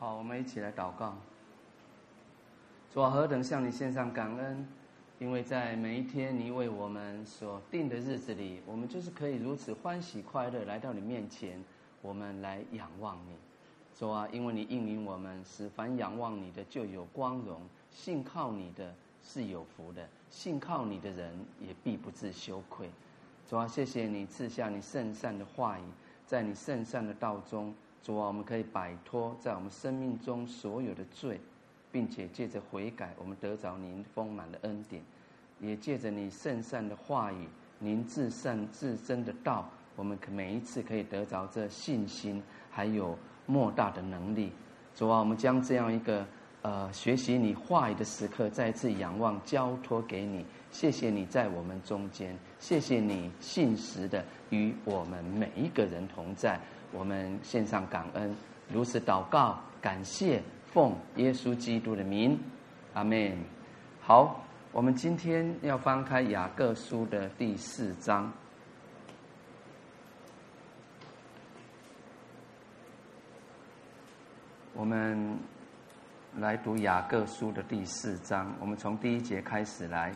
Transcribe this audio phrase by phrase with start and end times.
[0.00, 1.16] 好，我们一起来祷告。
[2.94, 4.64] 主啊，何等向你献上感恩，
[5.18, 11.60] 因为在每一天你为我们所定的日子里，我们就是可以如此欢喜快乐来到你面前，
[12.00, 13.32] 我们来仰望你。
[13.98, 17.60] 主啊，因为你应允我们，使凡仰望你的就有光荣，
[17.90, 18.94] 信靠你的
[19.24, 22.88] 是有福的，信靠你的人也必不致羞愧。
[23.50, 25.82] 主啊，谢谢你赐下你圣善的话语，
[26.24, 27.74] 在你圣善的道中。
[28.02, 31.38] 主啊，我们可以摆脱在我们生命中所有的罪，
[31.92, 35.02] 并且借着悔改，我们得着您丰满的恩典；
[35.60, 37.46] 也借着你圣善的话语，
[37.78, 44.52] 您至善至真的道，我们可每一次可以得着这信心，还有莫大的能力。
[44.94, 46.26] 主啊，我们将这样一个
[46.62, 50.44] 呃学习你话语的时刻，再次仰望交托给你。
[50.70, 56.60] 谢谢你在我们中间，谢谢你信实的与我们每一个人同在。
[56.92, 58.34] 我们献上感恩，
[58.72, 62.38] 如此祷告，感谢，奉耶稣基督的名，
[62.94, 63.36] 阿门。
[64.00, 68.32] 好，我们今天要翻开雅各书的第四章，
[74.72, 75.38] 我们
[76.38, 78.50] 来读雅各书的第四章。
[78.60, 80.10] 我们从第一节开始来，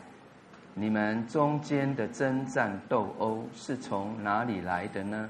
[0.73, 5.29] 你们中间的争战斗殴是从哪里来的呢？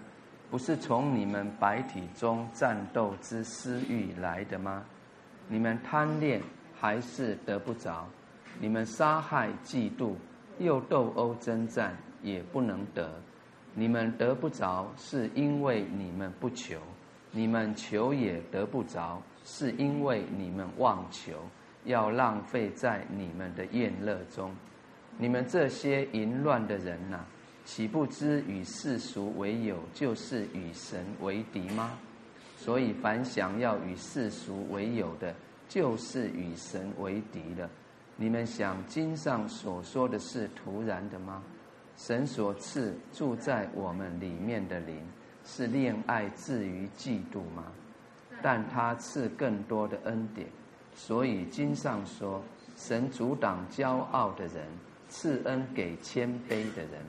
[0.53, 4.85] 不是从你们白体中战斗之私欲来的吗？
[5.47, 6.39] 你们贪恋
[6.79, 8.07] 还是得不着？
[8.59, 10.13] 你们杀害嫉妒
[10.59, 13.09] 又斗殴争战也不能得。
[13.73, 16.77] 你们得不着，是因为你们不求；
[17.31, 21.33] 你们求也得不着，是因为你们妄求，
[21.85, 24.53] 要浪费在你们的宴乐中。
[25.17, 27.25] 你们这些淫乱的人呐、啊！
[27.65, 31.97] 岂不知与世俗为友，就是与神为敌吗？
[32.57, 35.33] 所以凡想要与世俗为友的，
[35.67, 37.69] 就是与神为敌的。
[38.15, 41.41] 你们想经上所说的是徒然的吗？
[41.97, 44.99] 神所赐住在我们里面的灵，
[45.45, 47.71] 是恋爱至于嫉妒吗？
[48.41, 50.47] 但他赐更多的恩典，
[50.95, 52.41] 所以经上说，
[52.75, 54.67] 神阻挡骄傲的人，
[55.07, 57.01] 赐恩给谦卑的人。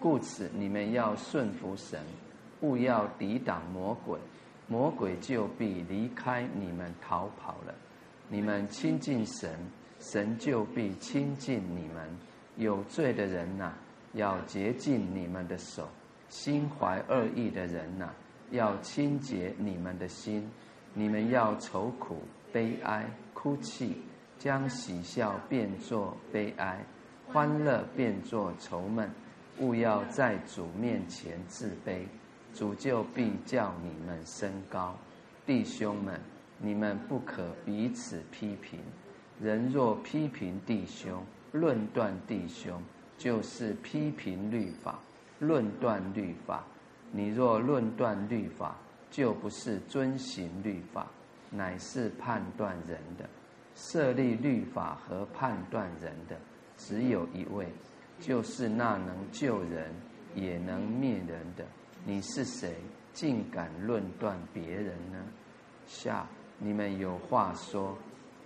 [0.00, 2.00] 故此，你们要顺服神，
[2.62, 4.18] 勿要抵挡魔鬼，
[4.66, 7.74] 魔鬼就必离开你们逃跑了。
[8.28, 9.50] 你们亲近神，
[9.98, 12.08] 神就必亲近你们。
[12.56, 13.74] 有罪的人呐、
[14.14, 15.84] 要洁净你们的手；
[16.28, 18.10] 心怀恶意的人呐、
[18.50, 20.48] 要清洁你们的心。
[20.94, 22.22] 你们要愁苦、
[22.52, 23.96] 悲哀、哭泣，
[24.38, 26.84] 将喜笑变作悲哀，
[27.28, 29.10] 欢乐变作愁闷。
[29.60, 32.04] 勿要在主面前自卑，
[32.54, 34.96] 主就必叫你们升高。
[35.44, 36.18] 弟兄们，
[36.58, 38.80] 你们不可彼此批评。
[39.38, 41.22] 人若批评弟兄，
[41.52, 42.82] 论断弟兄，
[43.18, 44.98] 就是批评律法，
[45.38, 46.64] 论断律法。
[47.12, 48.76] 你若论断律法，
[49.10, 51.06] 就不是遵行律法，
[51.50, 53.28] 乃是判断人的。
[53.74, 56.36] 设立律法和判断人的，
[56.78, 57.66] 只有一位。
[58.20, 59.90] 就是那能救人
[60.34, 61.64] 也能灭人的，
[62.04, 62.76] 你是谁，
[63.14, 65.18] 竟敢论断别人呢？
[65.86, 66.26] 下，
[66.58, 67.96] 你们有话说，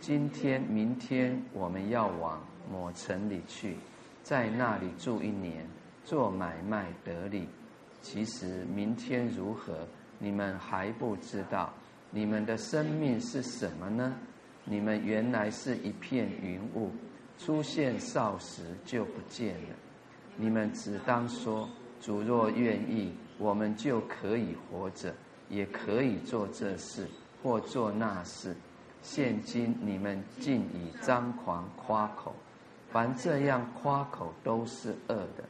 [0.01, 2.41] 今天、明天我们要往
[2.71, 3.77] 某城里去，
[4.23, 5.67] 在那里住一年，
[6.05, 7.49] 做买卖得利。
[8.01, 9.87] 其实明天如何，
[10.19, 11.73] 你们还不知道。
[12.11, 14.15] 你们的生命是什么呢？
[14.65, 16.93] 你们原来是一片云雾。
[17.39, 19.77] 出现少时就不见了。
[20.37, 21.69] 你们只当说：
[22.01, 25.15] 主若愿意，我们就可以活着，
[25.49, 27.07] 也可以做这事
[27.43, 28.55] 或做那事。
[29.03, 32.35] 现今你们竟以张狂夸口，
[32.91, 35.45] 凡这样夸口都是恶的。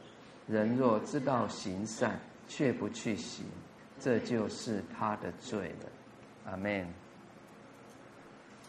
[0.47, 3.45] 人若知道行善，却不去行，
[3.99, 6.51] 这就是他的罪了。
[6.51, 6.85] 阿门。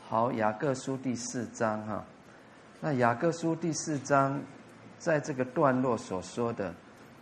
[0.08, 2.04] 好，雅各书第四章哈。
[2.86, 4.40] 那雅各书第四章，
[4.96, 6.72] 在这个段落所说的，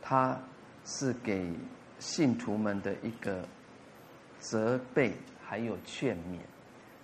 [0.03, 0.39] 他
[0.85, 1.51] 是给
[1.99, 3.43] 信徒们的一个
[4.39, 6.39] 责备，还有劝勉。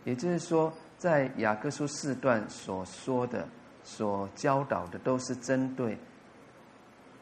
[0.05, 3.49] 也就是说，在雅各书四段所说的、
[3.83, 5.97] 所教导的，都是针对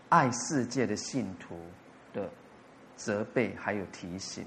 [0.08, 1.56] 爱世界的信徒
[2.12, 2.28] 的
[2.96, 4.44] 责备，还有提醒。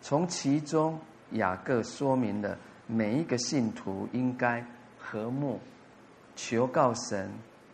[0.00, 0.98] 从其中，
[1.30, 4.66] 雅各说明了每一个信徒应该
[4.98, 5.60] 和睦。
[6.38, 7.28] 求告神，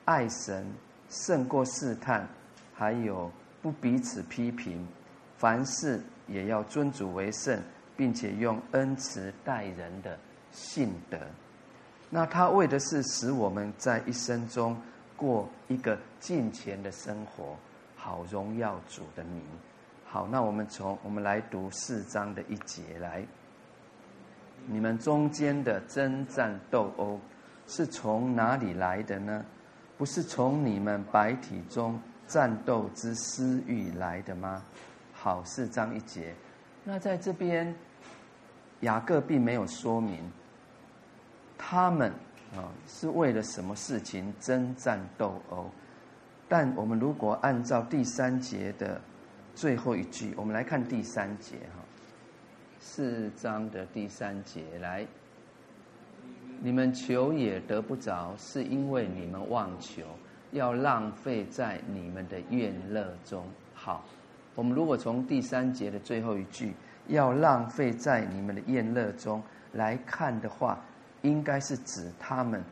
[0.06, 0.66] 爱神
[1.11, 2.26] 胜过试探，
[2.75, 3.31] 还有
[3.61, 4.88] 不彼此批评，
[5.37, 7.62] 凡事也要尊主为圣，
[7.94, 10.19] 并且用恩慈待人的
[10.50, 11.19] 信德。
[12.08, 14.75] 那他为的是使我们在一生中
[15.14, 17.55] 过一个敬虔的生活，
[17.94, 19.43] 好荣耀主的名。
[20.06, 23.22] 好，那我们从我们来读四章的一节来。
[24.67, 27.20] 你们中间的争战斗殴
[27.66, 29.44] 是从哪里来的呢？
[29.96, 34.62] 不是从你们白体中战斗之私欲来的吗？
[35.12, 36.34] 好，四章一节。
[36.82, 37.75] 那在这边，
[38.81, 40.31] 雅各并没有说明
[41.56, 42.11] 他们
[42.55, 45.70] 啊是为了什么事情争战斗殴。
[46.49, 49.00] 但我们如果按照第三节的
[49.55, 51.82] 最后一句，我们来看第三节哈。
[52.81, 55.06] 四章的第三节，来，
[56.61, 60.03] 你们求也得不着，是因为你们妄求，
[60.53, 63.45] 要浪费在你们的宴乐中。
[63.75, 64.05] 好，
[64.55, 66.75] 我们如果从第三节的最后一句
[67.09, 69.43] “要浪费在你们的宴乐中”
[69.73, 70.83] 来看的话，
[71.23, 72.62] 应该是指他们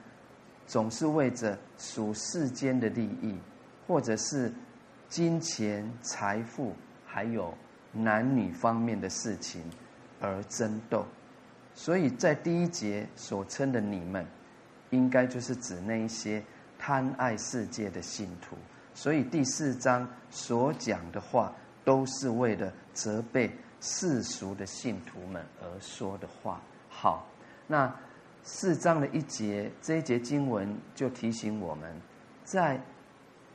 [0.66, 3.34] 总是为着属世间的利益，
[3.86, 4.52] 或者是
[5.08, 6.72] 金钱、财富，
[7.04, 7.52] 还有
[7.92, 9.62] 男女方面的事情。
[10.24, 11.04] 而争斗，
[11.74, 14.26] 所以在第一节所称的你们，
[14.90, 16.42] 应该就是指那一些
[16.78, 18.56] 贪爱世界的信徒。
[18.94, 21.52] 所以第四章所讲的话，
[21.84, 26.60] 都是为了责备世俗的信徒们而说的话。
[26.90, 27.26] 好，
[27.66, 27.92] 那
[28.42, 31.90] 四章的一节，这一节经文就提醒我们，
[32.44, 32.78] 在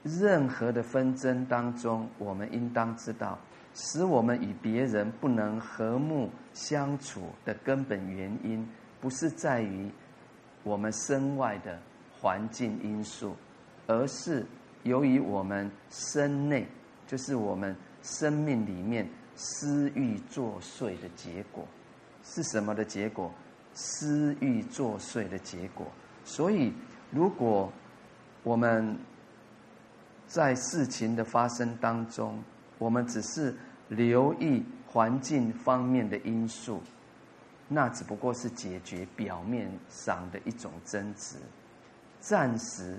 [0.04, 3.38] 任何的纷争当中，我们应当知道。
[3.80, 8.68] 使我们与别人不能和睦相处的根本原因，
[9.00, 9.88] 不是在于
[10.64, 11.80] 我们身外的
[12.20, 13.36] 环境因素，
[13.86, 14.44] 而是
[14.82, 16.68] 由于我们身内，
[17.06, 21.64] 就是我们生命里面私欲作祟的结果。
[22.24, 23.32] 是什么的结果？
[23.74, 25.86] 私欲作祟的结果。
[26.26, 26.74] 所以，
[27.12, 27.72] 如果
[28.42, 28.98] 我们
[30.26, 32.44] 在事情的发生当中，
[32.80, 33.56] 我们只是
[33.90, 36.82] 留意环境方面的因素，
[37.68, 41.38] 那只不过是解决表面上的一种争执，
[42.20, 42.98] 暂时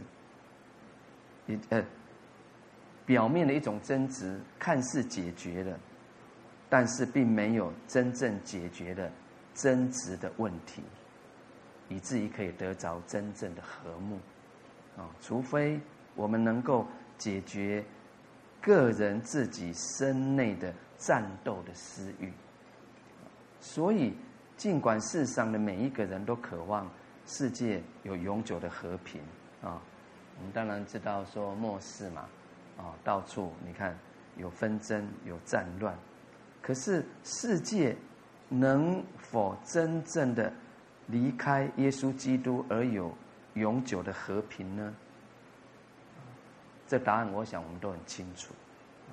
[1.46, 1.84] 也呃
[3.04, 5.78] 表面的一种争执，看似解决了，
[6.68, 9.10] 但是并没有真正解决了
[9.54, 10.82] 争执的问题，
[11.88, 14.18] 以至于可以得着真正的和睦
[14.96, 15.08] 啊！
[15.20, 15.80] 除非
[16.14, 16.86] 我们能够
[17.18, 17.84] 解决。
[18.60, 22.32] 个人自己身内的战斗的私欲，
[23.60, 24.14] 所以
[24.56, 26.90] 尽管世上的每一个人都渴望
[27.26, 29.20] 世界有永久的和平
[29.62, 29.80] 啊，
[30.38, 32.28] 我们当然知道说末世嘛，
[32.76, 33.96] 啊，到处你看
[34.36, 35.96] 有纷争有战乱，
[36.60, 37.96] 可是世界
[38.48, 40.52] 能否真正的
[41.06, 43.12] 离开耶稣基督而有
[43.54, 44.94] 永久的和平呢？
[46.88, 48.54] 这答案，我想我们都很清楚，
[49.10, 49.12] 啊，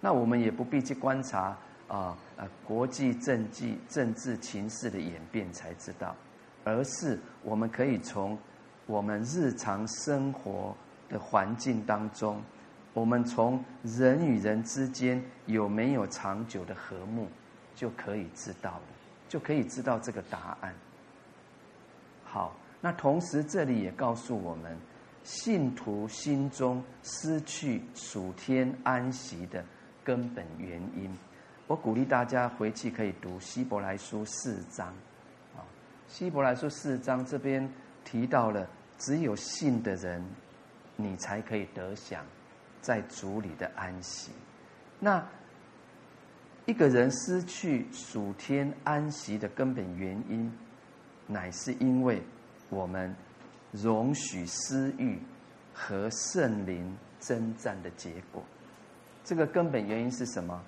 [0.00, 1.56] 那我们也不必去观察
[1.88, 6.14] 啊啊国际政治政治情势的演变才知道，
[6.62, 8.38] 而是我们可以从
[8.86, 10.72] 我们日常生活
[11.08, 12.40] 的环境当中，
[12.94, 17.26] 我们从人与人之间有没有长久的和睦，
[17.74, 18.82] 就可以知道了，
[19.28, 20.72] 就可以知道这个答案。
[22.24, 24.78] 好，那同时这里也告诉我们。
[25.28, 29.62] 信徒心中失去属天安息的
[30.02, 31.14] 根本原因，
[31.66, 34.88] 我鼓励大家回去可以读希伯来书四章，
[35.54, 35.60] 啊，
[36.06, 37.70] 希伯来书四章这边
[38.06, 38.66] 提到了，
[38.96, 40.24] 只有信的人，
[40.96, 42.24] 你才可以得享
[42.80, 44.32] 在主里的安息。
[44.98, 45.22] 那
[46.64, 50.50] 一个人失去属天安息的根本原因，
[51.26, 52.22] 乃是因为
[52.70, 53.14] 我们。
[53.72, 55.18] 容许私欲
[55.74, 58.42] 和圣灵争战的结果，
[59.24, 60.62] 这个根本原因是什么？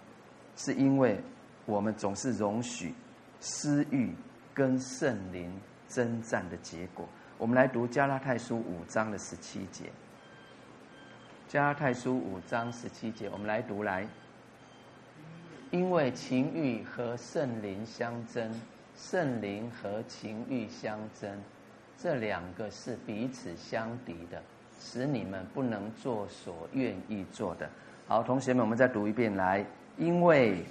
[0.56, 1.18] 是因为
[1.64, 2.92] 我们总是容许
[3.40, 4.12] 私欲
[4.52, 5.50] 跟圣灵
[5.88, 7.08] 争战的结果。
[7.38, 9.90] 我们来读加拉太书五章的十七节。
[11.48, 14.06] 加拉太书五章十七节，我们来读来。
[15.70, 18.52] 因为情欲和圣灵相争，
[18.96, 21.40] 圣灵和情欲相争。
[22.02, 24.42] 这两个是彼此相敌的，
[24.80, 27.68] 使你们不能做所愿意做的。
[28.08, 29.62] 好，同学们，我们再读一遍来。
[29.98, 30.64] 因为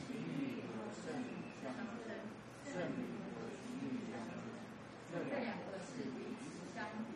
[5.12, 7.14] 这两个是彼此相敌，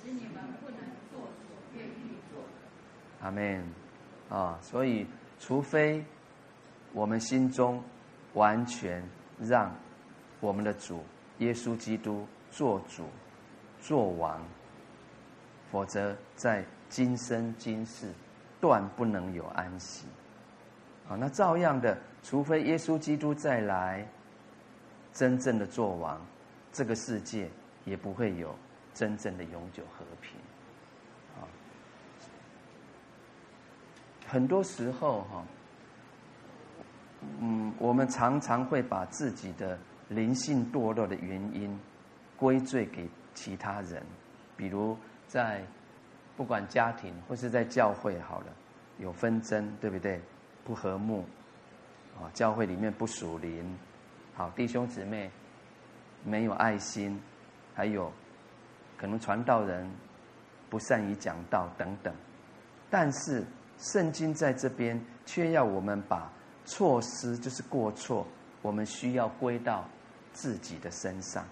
[0.00, 0.78] 使你们不能
[1.10, 2.46] 做所愿意做的。
[3.22, 3.64] 阿门。
[4.28, 5.06] 啊，所以
[5.40, 6.04] 除非
[6.92, 7.82] 我们心中
[8.34, 9.02] 完全
[9.40, 9.74] 让
[10.38, 11.02] 我们的主
[11.38, 13.04] 耶稣基督做主
[13.86, 14.42] 做王，
[15.70, 18.12] 否则在今生今世
[18.60, 20.08] 断不能有安息。
[21.08, 24.04] 啊，那照样的，除非耶稣基督再来，
[25.12, 26.20] 真正的做王，
[26.72, 27.48] 这个世界
[27.84, 28.52] 也不会有
[28.92, 30.32] 真正的永久和平。
[31.36, 31.46] 啊，
[34.26, 35.44] 很多时候哈，
[37.38, 39.78] 嗯，我们常常会把自己的
[40.08, 41.78] 灵性堕落的原因
[42.36, 44.02] 归罪给其他人，
[44.56, 45.62] 比如在
[46.36, 48.46] 不管家庭或是在教会好了，
[48.98, 50.20] 有纷争，对不对？
[50.64, 51.24] 不和睦，
[52.18, 53.78] 啊，教会里面不属灵，
[54.34, 55.30] 好弟兄姊妹
[56.24, 57.22] 没有爱心，
[57.72, 58.12] 还有
[58.98, 59.88] 可能传道人
[60.68, 62.12] 不善于讲道等等。
[62.90, 63.44] 但是
[63.78, 66.28] 圣经在这边却要我们把
[66.64, 68.26] 错失，就是过错，
[68.60, 69.88] 我们需要归到
[70.32, 71.44] 自己的身上，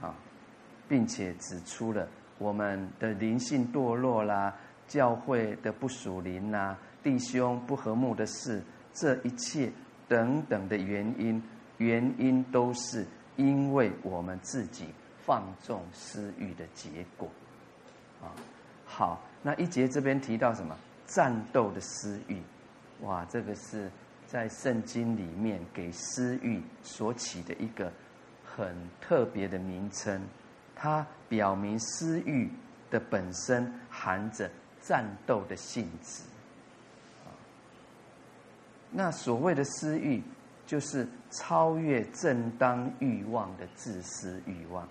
[0.00, 0.14] 啊，
[0.90, 4.52] 并且指出了我们的灵性堕落啦，
[4.88, 6.76] 教会的不属灵啦。
[7.00, 8.60] 弟兄不和睦的事，
[8.92, 9.70] 这一切
[10.08, 11.40] 等等的原因，
[11.78, 13.06] 原因都是
[13.36, 14.86] 因为我们自己
[15.24, 17.28] 放纵私欲的结果。
[18.20, 18.34] 啊，
[18.84, 20.76] 好，那一节这边提到什么？
[21.06, 22.42] 战斗的私欲，
[23.02, 23.88] 哇，这个是
[24.26, 27.92] 在圣经里面给私欲所起的一个
[28.44, 30.20] 很特别的名称，
[30.82, 32.50] 它表明私欲
[32.90, 36.22] 的本身含着战斗的性质。
[38.90, 40.22] 那所谓的私欲，
[40.66, 44.88] 就是超越正当欲望的自私欲望。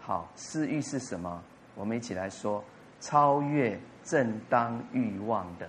[0.00, 1.42] 好，私欲是什么？
[1.74, 2.64] 我们一起来说：
[3.00, 5.68] 超越正当欲望的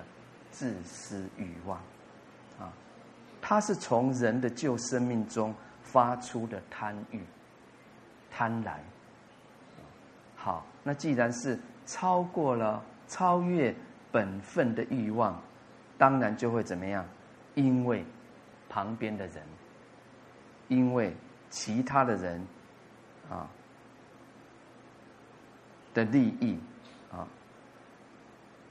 [0.51, 1.79] 自私欲望。
[2.59, 2.71] 啊，
[3.41, 7.19] 它是从人的旧生命中发出的贪欲、
[8.29, 8.75] 贪婪。
[10.43, 13.73] 好，那既然是超过了、超越
[14.11, 15.39] 本分的欲望，
[15.99, 17.05] 当然就会怎么样？
[17.53, 18.03] 因为
[18.67, 19.43] 旁边的人，
[20.67, 21.15] 因为
[21.51, 22.43] 其他的人，
[23.29, 23.47] 啊
[25.93, 26.57] 的利益，
[27.11, 27.27] 啊，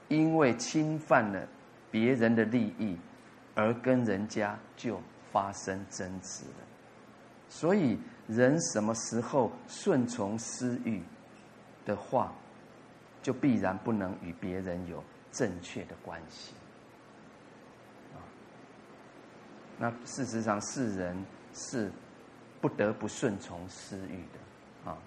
[0.09, 1.47] 因为侵犯了
[1.89, 2.97] 别人的利益，
[3.55, 4.99] 而跟人家就
[5.31, 6.65] 发生争执了。
[7.47, 7.97] 所以，
[8.27, 11.01] 人什么时候顺从私欲
[11.85, 12.33] 的话，
[13.21, 16.53] 就必然不能与别人有正确的关系。
[18.13, 18.19] 啊
[19.77, 21.91] 那事实上，世人是
[22.59, 24.97] 不得不顺从私欲的啊，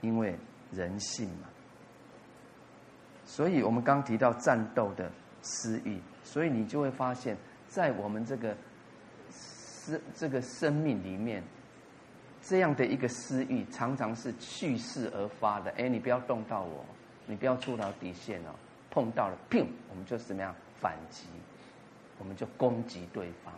[0.00, 0.36] 因为
[0.72, 1.48] 人性嘛。
[3.24, 5.10] 所以我们刚提到战斗的
[5.40, 7.36] 私欲，所以你就会发现，
[7.68, 8.56] 在我们这个
[9.30, 11.42] 生这个生命里面，
[12.46, 15.70] 这样的一个私欲常常是蓄势而发的。
[15.78, 16.84] 哎，你不要动到我，
[17.26, 18.54] 你不要触到底线哦，
[18.90, 21.24] 碰到了，砰，我们就怎么样反击，
[22.18, 23.54] 我们就攻击对方。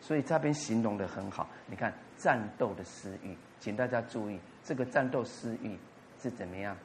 [0.00, 5.76] 所以这边形容的很好，你看战斗的私欲，请大家注意，这个战斗私欲
[6.22, 6.76] 是怎么样？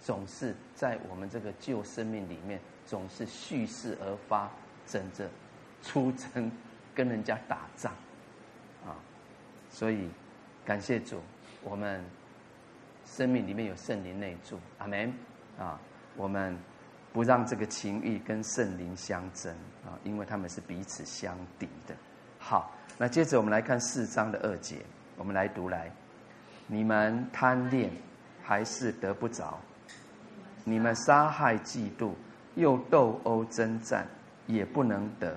[0.00, 4.48] 总是在我们这个旧生命里面，总是蓄势而发，
[4.86, 5.28] 整着
[5.82, 6.52] 出征，
[6.94, 7.92] 跟人家打仗，
[8.86, 8.94] 啊！
[9.70, 10.08] 所以
[10.68, 11.18] 感谢主，
[11.64, 12.04] 我们
[13.06, 15.10] 生命里面有圣灵内住，阿门
[15.58, 15.80] 啊！
[16.14, 16.54] 我们
[17.10, 19.50] 不让这个情欲跟圣灵相争
[19.82, 21.94] 啊，因为他们是彼此相敌的。
[22.38, 24.76] 好，那接着我们来看四章的二节，
[25.16, 25.90] 我们来读来：
[26.66, 27.90] 你们贪恋
[28.42, 29.58] 还是得不着；
[30.64, 32.12] 你们杀害嫉妒，
[32.56, 34.06] 又斗殴争战，
[34.46, 35.34] 也不能得。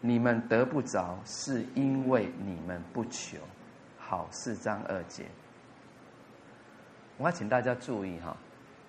[0.00, 3.36] 你们得不着，是因为你们不求。
[4.10, 5.24] 好，四章二节，
[7.16, 8.36] 我要请大家注意哈，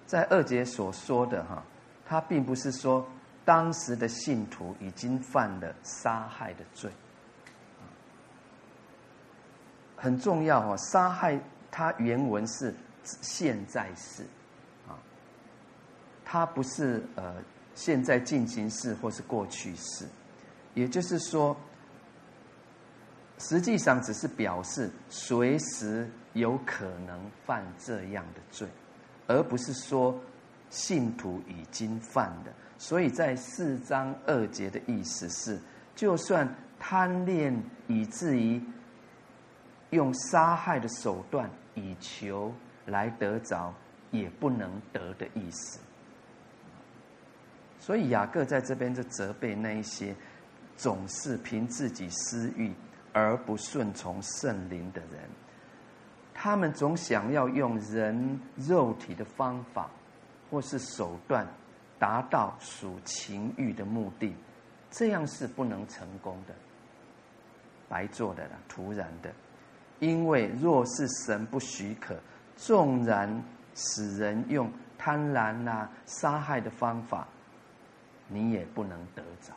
[0.08, 1.64] 在二节所说的哈，
[2.08, 3.08] 他并不是说
[3.46, 6.90] 当时的信徒已经犯了杀害的罪。
[9.96, 12.74] 很重要哦，杀害它原文是
[13.04, 14.24] 现在式，
[14.88, 14.98] 啊，
[16.26, 17.36] 它不是呃
[17.76, 20.08] 现在进行式或是过去式，
[20.74, 21.56] 也就是说，
[23.42, 28.68] 实际上只是表示随时有可能犯这样的罪，
[29.28, 30.18] 而不是说
[30.70, 32.54] 信徒已经犯了。
[32.78, 35.60] 所以在四章二节的意思是，
[35.96, 36.48] 就算
[36.80, 38.62] 贪恋以至于。
[39.92, 42.54] 用杀害的手段以求
[42.86, 43.74] 来得着，
[44.10, 45.82] 也不能得的意思。
[47.78, 50.16] 所以雅各在这边就责备那一些
[50.78, 52.72] 总是凭自己私欲
[53.14, 55.30] 而不顺从圣灵的人。
[56.34, 59.90] 他们总想要用人肉体的方法
[60.50, 61.46] 或是手段，
[62.00, 64.36] 达到属情欲的目的，
[64.90, 66.54] 这样是不能成功的，
[67.88, 69.32] 白做的了，徒然的。
[70.00, 72.20] 因为若是神不许可，
[72.56, 73.44] 纵然
[73.76, 77.28] 使人用贪婪啊、杀害的方法，
[78.28, 79.54] 你也不能得着。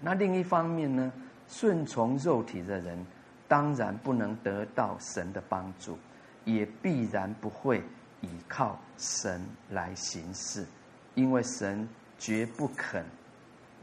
[0.00, 1.12] 那另一方面呢，
[1.48, 3.04] 顺从肉体的人，
[3.48, 5.98] 当然不能得到神的帮助，
[6.44, 7.82] 也必然不会
[8.20, 9.40] 倚靠神
[9.70, 10.66] 来行事，
[11.14, 11.88] 因为神
[12.18, 13.04] 绝不肯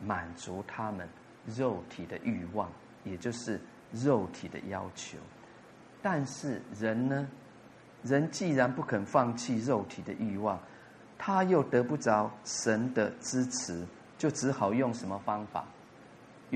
[0.04, 1.10] 满足他们
[1.58, 2.70] 肉体的欲望，
[3.04, 3.60] 也就是
[3.92, 5.18] 肉体的要求。
[6.02, 7.28] 但是人呢，
[8.04, 10.60] 人既然不肯放弃肉体的欲望，
[11.18, 13.84] 他又得不着神的支持，
[14.18, 15.66] 就只好用什么方法？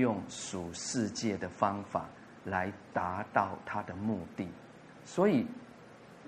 [0.00, 2.08] 用属世界的方法
[2.44, 4.48] 来达到他的目的，
[5.04, 5.46] 所以，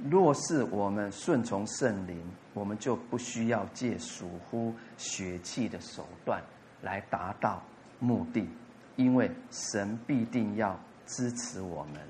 [0.09, 2.23] 若是我们顺从圣灵，
[2.55, 6.43] 我们就不需要借属乎血气的手段
[6.83, 7.62] 来达到
[7.99, 8.49] 目的，
[8.97, 12.00] 因为神必定要支持我们，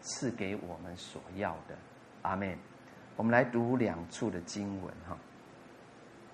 [0.00, 1.76] 赐给我们所要的。
[2.22, 2.58] 阿门。
[3.16, 5.14] 我们来读两处的经文哈，《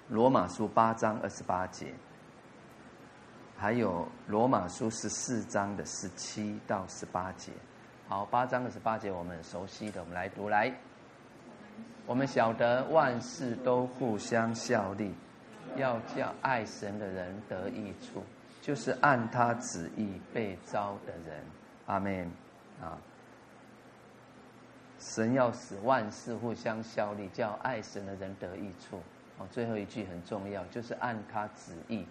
[0.08, 1.92] 罗马书》八章二十八节。
[3.60, 7.52] 还有罗马书十四章的十七到十八节，
[8.08, 10.74] 好，八章的十八节我们很熟悉的，我们来读来。
[12.06, 15.14] 我们晓得万事都互相效力，
[15.76, 18.22] 要叫爱神的人得益处，
[18.62, 21.44] 就是按他旨意被召的人。
[21.84, 22.32] 阿门。
[22.80, 22.96] 啊，
[24.98, 28.98] 神要使万事互相效力，叫爱神的人得益处。
[29.36, 32.06] 哦，最后一句很重要，就是按他旨意。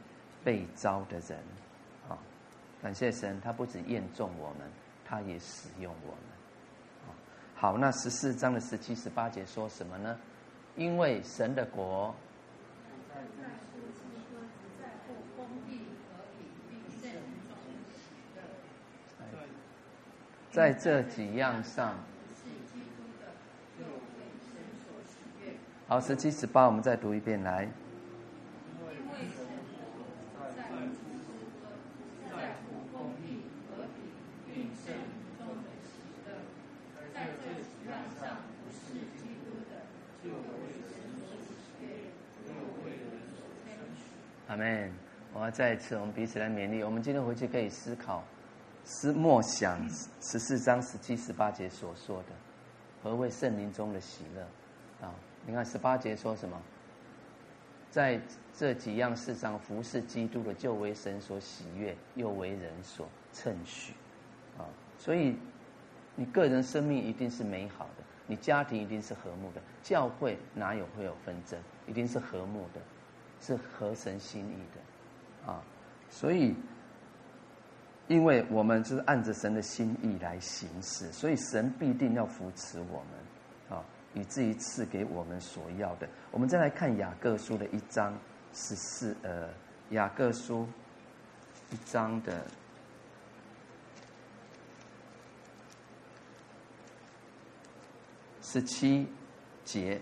[0.49, 1.37] 被招的人，
[2.09, 2.17] 啊，
[2.81, 4.67] 感谢神，他不止验中我们，
[5.05, 7.15] 他也使用我们，
[7.53, 10.17] 好，那十四章的十七、十八节说什么呢？
[10.75, 12.15] 因为神的国，
[20.51, 21.93] 在这几样上，
[25.87, 27.69] 好，十七、十八，我们再读一遍来。
[44.49, 44.91] 阿门！
[45.31, 46.83] 我要再一次，我们彼此来勉励。
[46.83, 48.23] 我们今天回去可以思考，
[48.83, 49.79] 思默想
[50.21, 52.29] 十四章十七、十八节所说的，
[53.03, 54.41] 何谓圣灵中的喜乐？
[55.05, 55.13] 啊，
[55.45, 56.59] 你看十八节说什么？
[57.91, 58.19] 在
[58.57, 63.93] 这几样事上服侍基督的，就为神所喜悦，又为人所称许。
[64.57, 64.65] 啊，
[64.97, 65.37] 所以
[66.15, 71.59] 你个人生命一定是美好的，你家庭一定是和睦的，教会哪有会有纷争？
[71.85, 72.81] 一定是和睦的。
[73.41, 75.63] 是合神心意的，啊，
[76.09, 76.53] 所以，
[78.07, 86.07] 因为我们就是按着神的心意来行事，所以神必定要扶持我们，啊，以至于赐给我们所要的。
[86.31, 88.13] 我们再来看雅各书的一章
[88.53, 89.49] 十四，呃，
[89.91, 90.67] 雅各书
[91.71, 92.45] 一章的
[98.41, 99.07] 十七
[99.63, 100.01] 节。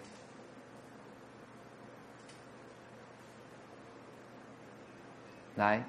[5.57, 5.83] 来，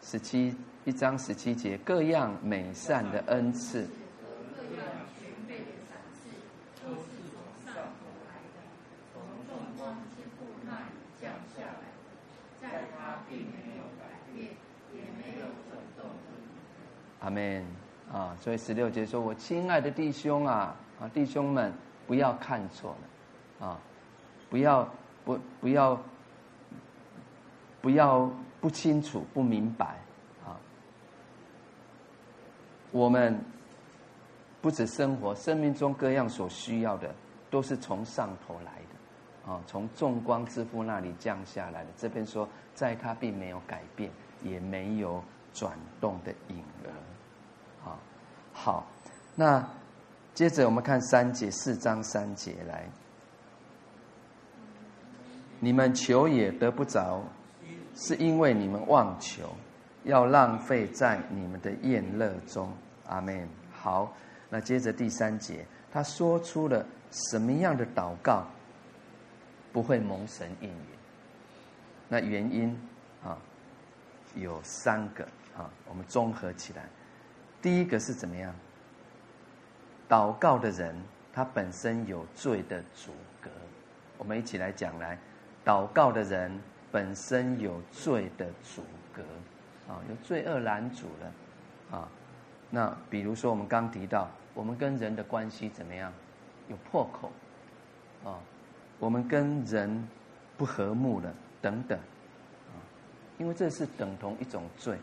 [0.00, 3.82] 十七一章十七节，各样美善的恩赐，
[4.56, 4.86] 各样
[5.20, 6.30] 全备的赏赐，
[6.82, 7.36] 都是从
[7.66, 8.64] 上头来的，
[9.12, 11.84] 从众光之父那里降下来，
[12.62, 14.48] 在他并没有改变，
[14.94, 16.08] 也没有转动。
[17.20, 17.62] 阿门
[18.10, 18.34] 啊！
[18.40, 21.70] 所以十六节说：“我亲爱的弟兄啊啊，弟兄们，
[22.06, 22.96] 不要看错
[23.60, 23.78] 了啊，
[24.48, 24.88] 不要
[25.26, 26.02] 不不要
[27.82, 28.30] 不要。”
[28.64, 29.98] 不清楚、不明白，
[30.42, 30.56] 啊！
[32.92, 33.38] 我们
[34.62, 37.14] 不止生活，生命中各样所需要的，
[37.50, 41.90] 都是从上头来的，啊，从众光之父那里降下来的。
[41.98, 44.10] 这边说，在他并没有改变，
[44.42, 45.22] 也没有
[45.52, 46.88] 转动的影儿，
[47.86, 47.98] 啊，
[48.54, 48.86] 好。
[49.34, 49.62] 那
[50.32, 52.88] 接着我们看三节，四章三节来，
[55.60, 57.22] 你们求也得不着。
[57.94, 59.54] 是因为你们妄求，
[60.04, 62.72] 要浪费在你们的宴乐中。
[63.06, 63.48] 阿门。
[63.72, 64.12] 好，
[64.48, 68.44] 那接着第三节，他说出了什么样的祷告
[69.72, 70.76] 不会蒙神应允？
[72.08, 72.76] 那原因
[73.22, 73.36] 啊
[74.34, 75.24] 有三个
[75.56, 76.84] 啊，我们综合起来。
[77.60, 78.54] 第一个是怎么样？
[80.08, 80.94] 祷告的人，
[81.32, 83.50] 他本身有罪的阻隔。
[84.18, 85.18] 我们一起来讲来，
[85.64, 86.58] 祷告的人
[86.94, 88.80] 本身有罪的阻
[89.12, 89.20] 隔，
[89.92, 92.08] 啊，有罪恶拦阻了，啊，
[92.70, 96.12] 那比如说我们刚提到，我们跟人的关系怎么样？
[96.68, 97.32] 有破口，
[98.24, 98.38] 啊，
[99.00, 100.08] 我们跟人
[100.56, 102.78] 不和睦了，等等，啊，
[103.38, 104.96] 因为这是等同一种罪。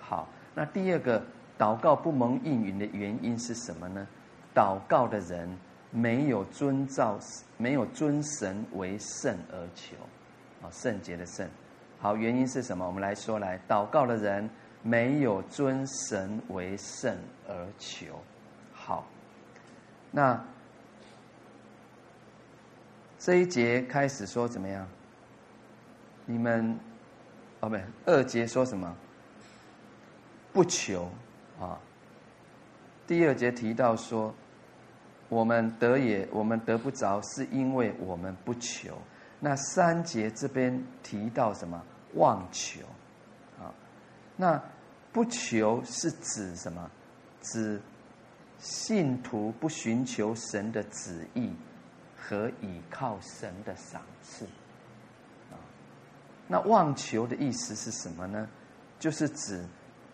[0.00, 1.22] 好，那第二个
[1.58, 4.06] 祷告不蒙应允的原因是什么呢？
[4.54, 5.54] 祷告的人
[5.90, 7.18] 没有遵照，
[7.58, 9.94] 没有尊神为圣而求，
[10.64, 11.46] 啊，圣洁的圣。
[12.00, 12.86] 好，原因是什么？
[12.86, 14.48] 我们来说来，祷告的人
[14.82, 17.14] 没有尊神为圣
[17.46, 18.06] 而求。
[18.72, 19.06] 好，
[20.10, 20.42] 那
[23.18, 24.88] 这一节开始说怎么样？
[26.24, 26.78] 你们，
[27.60, 28.96] 哦，不对，二节说什么？
[30.52, 31.10] 不求
[31.60, 31.78] 啊。
[33.06, 34.34] 第二节提到说。
[35.30, 38.96] 我们得也，我们得不着，是因为我们不求。
[39.44, 41.84] 那三节这边提到什么？
[42.14, 42.80] 妄求，
[43.60, 43.68] 啊，
[44.38, 44.58] 那
[45.12, 46.90] 不求是指什么？
[47.42, 47.78] 指
[48.58, 51.52] 信徒不寻求神的旨意
[52.16, 54.46] 和倚靠神的赏赐。
[55.52, 55.60] 啊，
[56.48, 58.48] 那妄求的意思是什么呢？
[58.98, 59.62] 就是指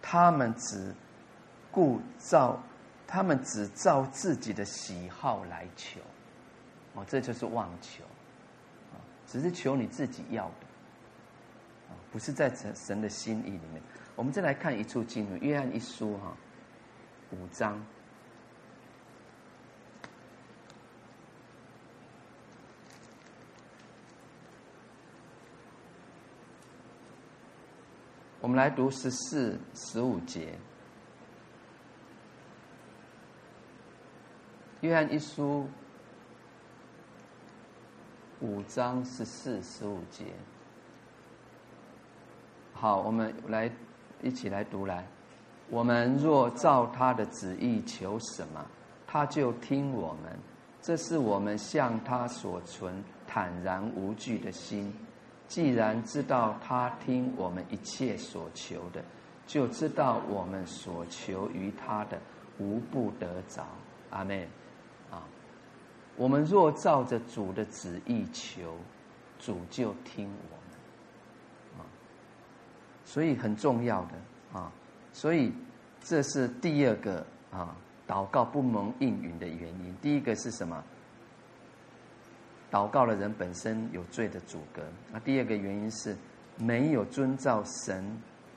[0.02, 0.92] 他们只
[1.70, 2.60] 顾照。
[3.12, 5.98] 他们只照自己的喜好来求，
[6.94, 8.04] 哦，这就是妄求，
[9.30, 10.66] 只是求你自己要的，
[11.88, 13.80] 啊，不是在神神的心意里面。
[14.16, 16.36] 我们再来看一处经文，《约翰一书》哈，
[17.30, 17.80] 五章，
[28.40, 30.58] 我们来读十四、十五节。
[34.80, 35.68] 约翰一书
[38.40, 40.24] 五章十四、十五节，
[42.72, 43.70] 好，我们来
[44.22, 45.06] 一起来读来。
[45.68, 48.64] 我们若照他的旨意求什么，
[49.06, 50.38] 他就听我们。
[50.80, 54.90] 这是我们向他所存坦然无惧的心。
[55.46, 59.04] 既然知道他听我们一切所求的，
[59.46, 62.18] 就知道我们所求于他的
[62.58, 63.66] 无不得着。
[64.08, 64.48] 阿门。
[66.20, 68.76] 我们若照着主的旨意求，
[69.38, 71.88] 主就听我们，啊，
[73.06, 74.70] 所以很重要的啊，
[75.14, 75.50] 所以
[76.02, 77.74] 这是第二个啊，
[78.06, 79.96] 祷告不蒙应允的原因。
[80.02, 80.84] 第一个是什么？
[82.70, 84.82] 祷告的人本身有罪的阻隔。
[85.10, 86.14] 那第二个原因是
[86.58, 88.04] 没有遵照神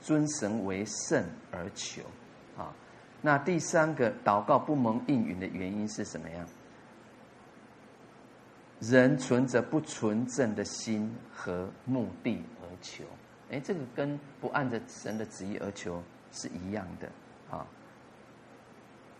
[0.02, 2.02] 尊神为圣而求
[2.58, 2.70] 啊。
[3.22, 6.46] 那第三个祷告不蒙应允的原因是什么样？
[8.80, 13.04] 人存着不纯正的心和目的而求，
[13.50, 17.08] 哎，这个跟不按着神的旨意而求是一样的
[17.50, 17.66] 啊。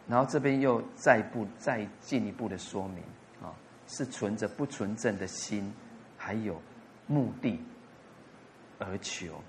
[0.06, 2.98] 然后这边又再步再进一步的说明
[3.42, 3.54] 啊，
[3.86, 5.72] 是存着不纯正的心，
[6.18, 6.60] 还有
[7.06, 7.58] 目的
[8.78, 9.40] 而求。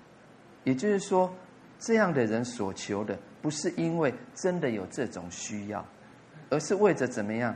[0.63, 1.33] 也就是说，
[1.77, 5.85] 这样的人所求的，不是因为真的有这种需要，
[6.49, 7.53] 而是为着怎么样？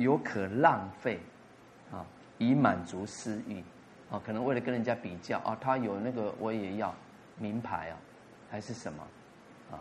[0.00, 1.20] 有可浪费，
[1.92, 2.04] 啊，
[2.38, 3.62] 以满足私欲，
[4.10, 6.94] 啊，可能为了跟人家比较，啊，他有那个我也要
[7.38, 7.96] 名牌啊，
[8.50, 9.02] 还是什么，
[9.70, 9.78] 啊，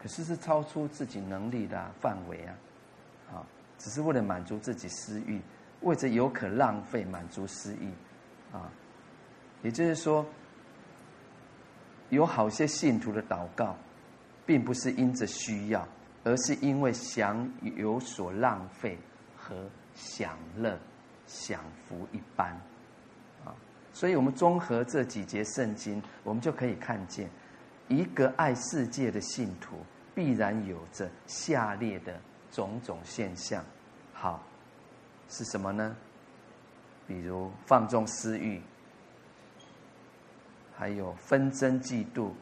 [0.00, 2.54] 可是是超出自己能力的范围啊，
[3.34, 3.46] 啊，
[3.76, 5.38] 只是为了满足自己私欲，
[5.82, 7.90] 为着有可浪费满足私欲，
[8.56, 8.72] 啊，
[9.62, 10.24] 也就是说，
[12.08, 13.76] 有好些信徒的祷告，
[14.46, 15.86] 并不是因着需要。
[16.28, 18.98] 而是因为想有所浪费
[19.34, 20.78] 和享乐、
[21.26, 22.52] 享福一般，
[23.46, 23.54] 啊，
[23.94, 27.30] 所以我们综合这几节圣经，我们就可以看见，
[27.88, 29.78] 一个爱世界的信徒
[30.14, 33.64] 必然有着下列的种种现象。
[34.12, 34.42] 好，
[35.30, 35.96] 是什么呢？
[37.06, 38.60] 比如放纵私欲，
[40.76, 42.32] 还有纷争嫉妒，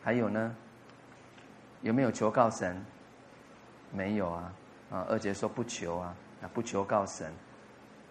[0.00, 0.54] 还有呢，
[1.80, 2.80] 有没有求告神？
[3.92, 4.52] 没有啊，
[4.90, 7.32] 啊，二姐说不求啊，啊，不求告神。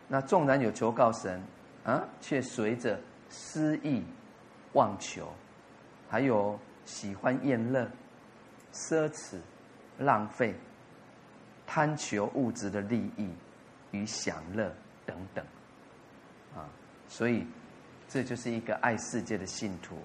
[0.08, 1.42] 那纵然有求告神，
[1.84, 4.04] 啊，却随着私意
[4.74, 5.32] 妄求，
[6.10, 7.90] 还有喜欢宴乐、
[8.72, 9.38] 奢侈、
[9.98, 10.54] 浪费、
[11.66, 13.30] 贪求物质的利益
[13.92, 14.72] 与享乐
[15.06, 15.46] 等等，
[16.56, 16.70] 啊，
[17.08, 17.46] 所以
[18.08, 19.98] 这就是一个爱世界的信徒，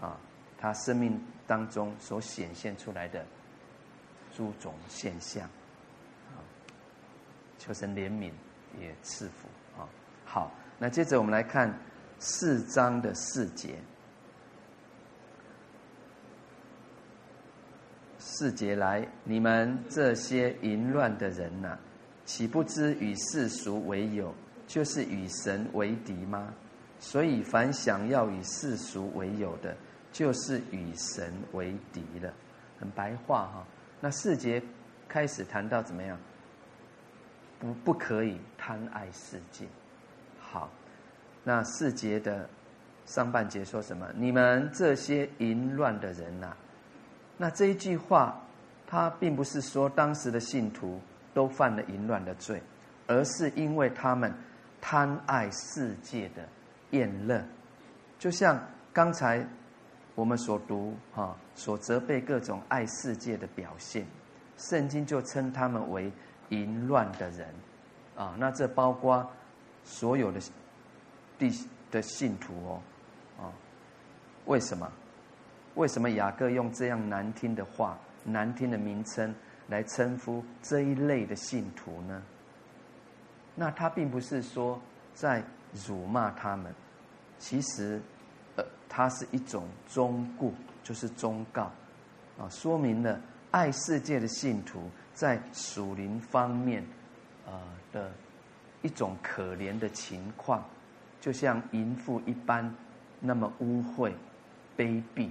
[0.00, 0.18] 啊，
[0.58, 3.24] 他生命当中所显现出来的。
[4.36, 5.44] 诸种现象，
[6.28, 6.44] 啊，
[7.58, 8.30] 求神怜悯
[8.78, 9.48] 也赐福
[9.80, 9.88] 啊。
[10.26, 11.74] 好，那接着我们来看
[12.18, 13.78] 四章的四节。
[18.18, 21.78] 四节来，你们这些淫乱的人呐、
[22.26, 24.34] 岂不知与世俗为友，
[24.66, 26.52] 就是与神为敌吗？
[26.98, 29.74] 所以，凡想要与世俗为友的，
[30.12, 32.30] 就是与神为敌了。
[32.78, 33.66] 很白话哈。
[34.06, 34.62] 那四节
[35.08, 36.16] 开始谈到怎么样？
[37.58, 39.66] 不，不可以贪爱世界。
[40.38, 40.70] 好，
[41.42, 42.48] 那四节的
[43.04, 44.08] 上半节说什么？
[44.14, 46.56] 你们这些淫乱的人呐、
[47.36, 48.40] 那这一句话，
[48.86, 51.00] 他并不是说当时的信徒
[51.34, 52.62] 都犯了淫乱的罪，
[53.08, 54.32] 而是因为他们
[54.80, 56.48] 贪爱世界的
[56.92, 57.44] 厌乐，
[58.20, 58.56] 就像
[58.92, 59.44] 刚才
[60.16, 64.04] 我们所读哈，所责备各种爱世界的表现，
[64.56, 66.10] 圣经就称他们为
[66.48, 67.46] 淫乱的人，
[68.16, 69.24] 啊，那这包括
[69.84, 70.40] 所有的
[71.38, 71.50] 地
[71.90, 72.82] 的信徒哦，
[73.38, 73.52] 啊，
[74.46, 74.90] 为什么？
[75.74, 79.34] 为什么雅各用这样难听的话、难听的名称
[79.68, 82.22] 来称呼这一类的信徒呢？
[83.54, 84.80] 那他并不是说
[85.12, 85.44] 在
[85.86, 86.74] 辱骂他们，
[87.38, 88.00] 其实，
[88.88, 91.70] 它，是一种忠告，就是忠告，
[92.38, 93.20] 啊，说明了
[93.50, 96.84] 爱世界的信徒在属灵方面，
[97.46, 97.60] 呃
[97.92, 98.10] 的
[98.82, 100.64] 一种可怜的情况，
[101.20, 102.74] 就像淫妇一般
[103.20, 104.12] 那么污秽、
[104.76, 105.28] 卑鄙。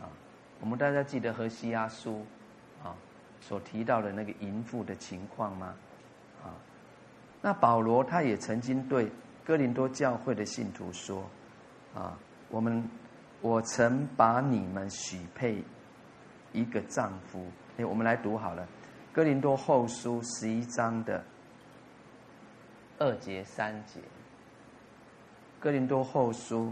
[0.00, 0.10] 啊
[0.60, 2.24] 我们大家记得何西阿书
[2.82, 2.94] 啊
[3.40, 5.74] 所提到的那个淫妇的情况吗？
[6.42, 6.52] 啊，
[7.42, 9.10] 那保罗他也曾经对
[9.44, 11.28] 哥林多教会的信徒说：
[11.94, 12.18] 啊，
[12.54, 12.88] 我们
[13.40, 15.60] 我曾把你们许配
[16.52, 17.44] 一个丈夫。
[17.78, 18.62] 哎，我们来读好了，
[19.12, 21.24] 《哥林多后书》十一章的
[23.00, 23.98] 二节三节，
[25.58, 26.66] 《哥林多后书》。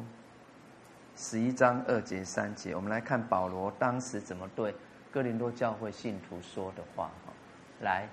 [1.14, 4.74] 十一章二节三节，我们来看保罗当时怎么对
[5.10, 7.32] 哥林多教会信徒说的话哈。
[7.80, 8.08] 来，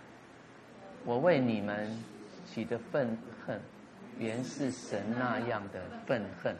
[1.05, 1.87] 我为你们
[2.45, 3.61] 起的愤恨，
[4.17, 6.53] 原是神那样的愤恨，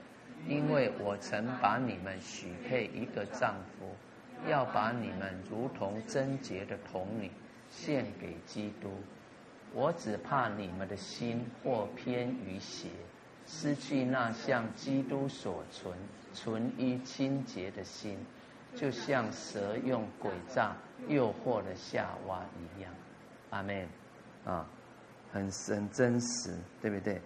[0.47, 3.95] 因为我曾把你们许配一个丈夫，
[4.49, 7.29] 要把你们如同贞洁的童女
[7.69, 8.89] 献给基督。
[9.73, 12.89] 我只怕你们的心或偏于邪，
[13.45, 15.93] 失去那向基督所存。
[16.33, 18.17] 存一清洁的心，
[18.75, 20.75] 就像蛇用诡诈
[21.07, 22.91] 诱惑了夏娃一样。
[23.49, 23.87] 阿门。
[24.45, 24.65] 啊，
[25.31, 27.21] 很很真实，对不对？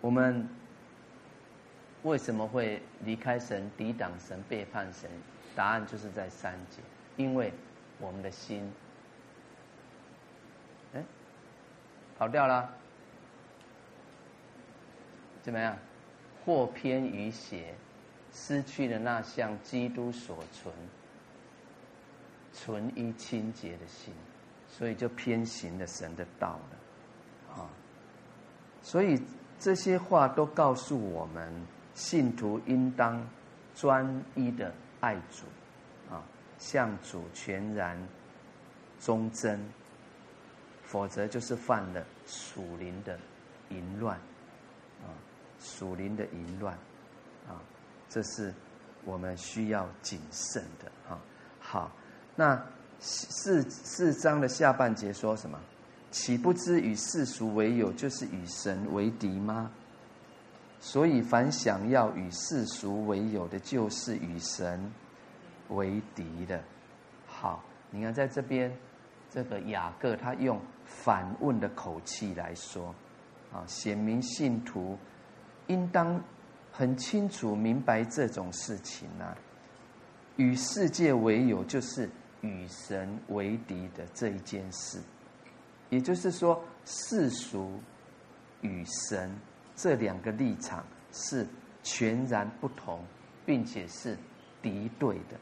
[0.00, 0.46] 我们
[2.04, 5.10] 为什么会离开神、抵挡神、背叛神？
[5.54, 6.78] 答案就是在三节，
[7.16, 7.52] 因为
[7.98, 8.72] 我们的心，
[10.94, 11.04] 哎，
[12.16, 12.72] 跑掉了，
[15.42, 15.76] 怎么样？
[16.44, 17.74] 或偏于邪。
[18.36, 20.74] 失去了那向基督所存、
[22.52, 24.12] 存一清洁的心，
[24.68, 27.70] 所以就偏行了神的道了，啊！
[28.82, 29.22] 所以
[29.60, 31.54] 这些话都告诉我们，
[31.94, 33.24] 信徒应当
[33.74, 35.44] 专一的爱主，
[36.12, 36.22] 啊，
[36.58, 37.96] 向主全然
[39.00, 39.58] 忠贞，
[40.82, 43.18] 否则就是犯了属灵的
[43.70, 44.16] 淫乱，
[45.02, 45.08] 啊，
[45.60, 46.74] 属灵的淫乱。
[47.46, 47.60] 啊
[48.08, 48.54] 这是
[49.04, 51.18] 我们需要谨慎的啊！
[51.58, 51.90] 好，
[52.36, 52.64] 那
[53.00, 55.58] 四四章的下半节说什么？
[56.12, 59.70] 岂不知与世俗为友，就是与神为敌吗？
[60.84, 64.92] 所以凡想要与世俗为友的，就是与神
[65.70, 66.62] 为敌的。
[67.26, 68.70] 好，你看在这边，
[69.30, 72.94] 这个雅各他用反问的口气来说，
[73.50, 74.98] 啊，显明信徒
[75.68, 76.22] 应当。
[76.76, 79.32] 很清楚明白这种事情啊，
[80.34, 84.98] 与世界为友就是与神为敌的这一件事，
[85.88, 87.78] 也就是说，世俗
[88.62, 89.32] 与神
[89.76, 91.46] 这两个立场是
[91.82, 93.04] 全然不同，
[93.44, 94.16] 并且是
[94.62, 95.36] 敌对的。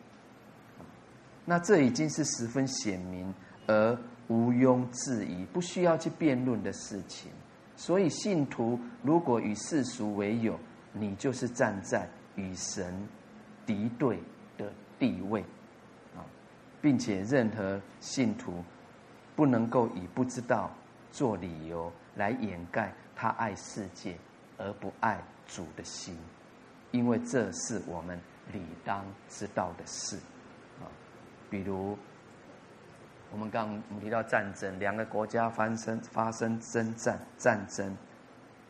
[1.44, 3.34] 那这已经是十分显明
[3.66, 7.30] 而毋庸置疑，不需要去辩论的事情。
[7.74, 10.58] 所以，信徒如果与世俗为友，
[10.92, 12.94] 你就是站在与神
[13.66, 14.18] 敌对
[14.56, 15.40] 的地位
[16.14, 16.22] 啊，
[16.80, 18.62] 并且任何信徒
[19.34, 20.70] 不能够以不知道
[21.10, 22.92] 做理由来掩盖
[23.22, 24.16] 他爱世界
[24.58, 26.18] 而不爱主的心，
[26.90, 28.20] 因为这是我们
[28.52, 30.16] 理当知道的事
[30.80, 30.90] 啊。
[31.48, 31.96] 比如
[33.30, 37.96] 我们刚我们提到战争，两个国家发生发生征战战争，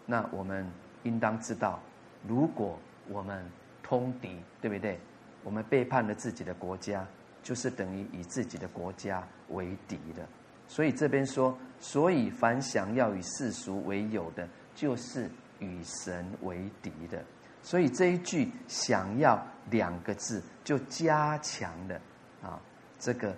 [0.05, 0.71] 那我们
[1.05, 1.81] 应当知道，
[2.29, 3.43] 如果我们
[3.83, 5.01] 通敌，对不对？
[5.43, 7.07] 我们背叛了自己的国家，
[7.43, 10.29] 就是等于以自己的国家为敌的。
[10.69, 17.21] 所以这边说，所以凡想要与世俗为友的，就是与神为敌的。
[17.61, 22.01] 所以这一句“想要”两个字，就加强了
[22.41, 22.59] 啊
[23.01, 23.37] 这个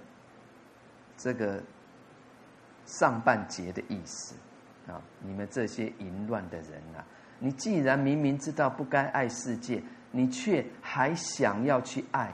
[1.17, 1.63] 这个
[2.85, 4.35] 上半节的意思
[4.87, 5.01] 啊。
[5.23, 7.05] 你们这些淫乱的人啊，
[7.39, 12.31] 你既然明明知道不该爱世界，你却还想要去爱，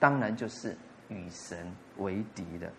[0.00, 0.76] 当然就是
[1.08, 2.70] 与神为敌的。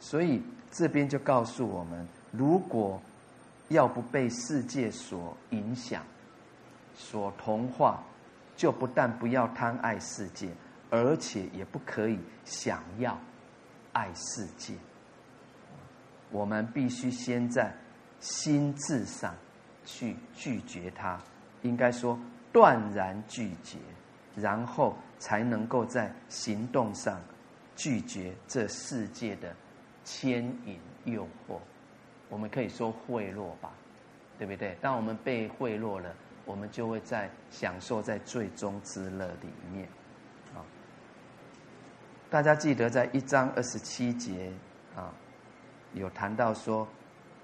[0.00, 3.00] 所以这边就告诉我们，如果
[3.68, 6.02] 要不被世界所影响。
[6.96, 8.00] 所同化，
[8.56, 10.48] 就不但不要贪爱世界，
[10.90, 13.18] 而且也不可以想要
[13.92, 14.74] 爱世界。
[16.30, 17.74] 我们必须先在
[18.20, 19.34] 心智上
[19.84, 21.20] 去拒绝它，
[21.62, 22.16] 应该说
[22.52, 23.76] 断然拒绝，
[24.36, 27.20] 然后才能够在行动上
[27.74, 29.52] 拒绝这世界的
[30.04, 31.58] 牵引诱惑。
[32.34, 33.70] 我们可以说贿赂吧，
[34.36, 34.76] 对不对？
[34.80, 36.12] 当我们被贿赂了。
[36.46, 39.88] 我们就会在享受在最终之乐里面，
[40.54, 40.60] 啊！
[42.28, 44.52] 大家记得在一章二十七节
[44.94, 45.10] 啊，
[45.94, 46.86] 有谈到说，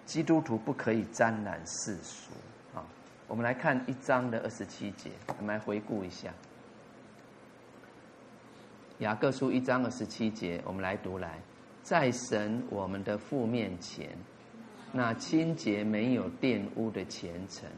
[0.04, 2.30] 基督徒不可以沾染世俗
[2.74, 2.84] 啊。
[3.26, 6.30] 我们来看一章的二十七节，我们来回顾一下
[8.98, 11.40] 雅各书一章二十七节，我们来读来，
[11.82, 14.10] 在神我们的父面前，
[14.92, 17.68] 那清洁没有玷污的虔诚。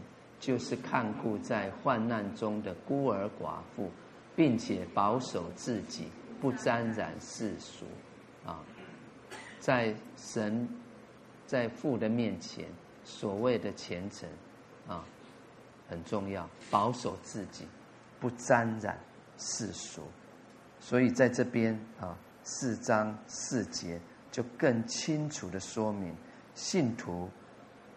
[0.40, 3.88] 就是看顾在患难中的孤儿寡妇，
[4.34, 6.08] 并且保守自己
[6.40, 7.86] 不沾染世俗，
[8.44, 8.58] 啊，
[9.60, 10.68] 在神
[11.46, 12.66] 在父的面前，
[13.04, 14.28] 所谓的虔诚
[14.88, 15.04] 啊，
[15.88, 17.64] 很重要，保守自己
[18.18, 18.98] 不沾染
[19.38, 20.02] 世俗。
[20.80, 24.00] 所以在这边啊，四章四节
[24.32, 26.12] 就更清楚的说明，
[26.54, 27.28] 信徒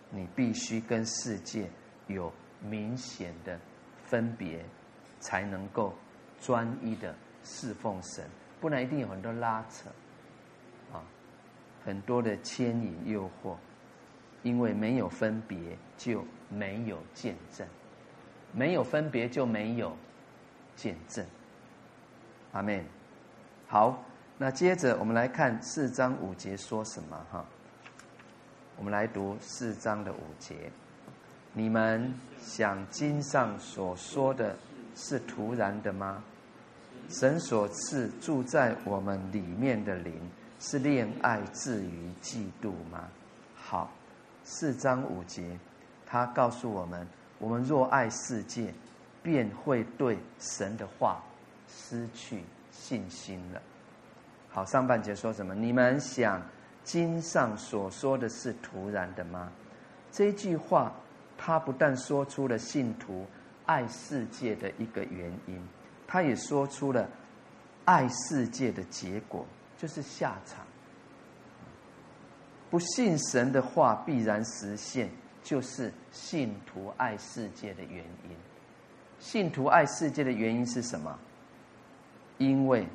[0.09, 1.69] 你必须跟世界。
[2.07, 3.59] 有明显的
[4.03, 4.63] 分别，
[5.19, 5.91] 才能够
[6.39, 8.23] 专一的侍奉神，
[8.61, 9.89] 不然一定有很多拉扯，
[10.93, 11.01] 啊，
[11.83, 13.55] 很多的牵引诱惑，
[14.43, 17.67] 因为没有分别就没有见证，
[18.51, 19.97] 没有分别就没有
[20.75, 21.25] 见证，
[22.51, 22.85] 阿门。
[23.67, 23.99] 好，
[24.37, 27.43] 那接着我们来看四章五节说什么哈？
[28.77, 30.69] 我们来读四章的五节。
[31.53, 34.55] 你们想经上所说的
[34.95, 36.21] 是突然的吗？
[37.09, 40.13] 神所赐住在我们里面的灵
[40.59, 43.07] 是恋爱至于嫉妒吗？
[43.55, 43.89] 好，
[44.43, 45.57] 四章五节，
[46.05, 47.07] 他告诉我们：
[47.39, 48.73] 我们若爱世界，
[49.23, 51.23] 便会对神的话
[51.69, 53.61] 失去信心了。
[54.49, 55.55] 好，上半节说什么？
[55.55, 56.41] 你们想
[56.85, 59.51] 经上所说的是徒然的吗？
[60.09, 60.93] 这句话。
[61.37, 63.27] 他不但说出了信徒
[63.65, 65.61] 爱世界的一个原因，
[66.07, 67.09] 他也说出了
[67.83, 69.45] 爱世界的结果，
[69.77, 70.65] 就是下场。
[72.69, 75.09] 不信神的话必然实现，
[75.43, 78.31] 就是信徒爱世界的原因。
[79.19, 81.19] 信徒爱世界的原因是什么？
[82.37, 82.87] 因为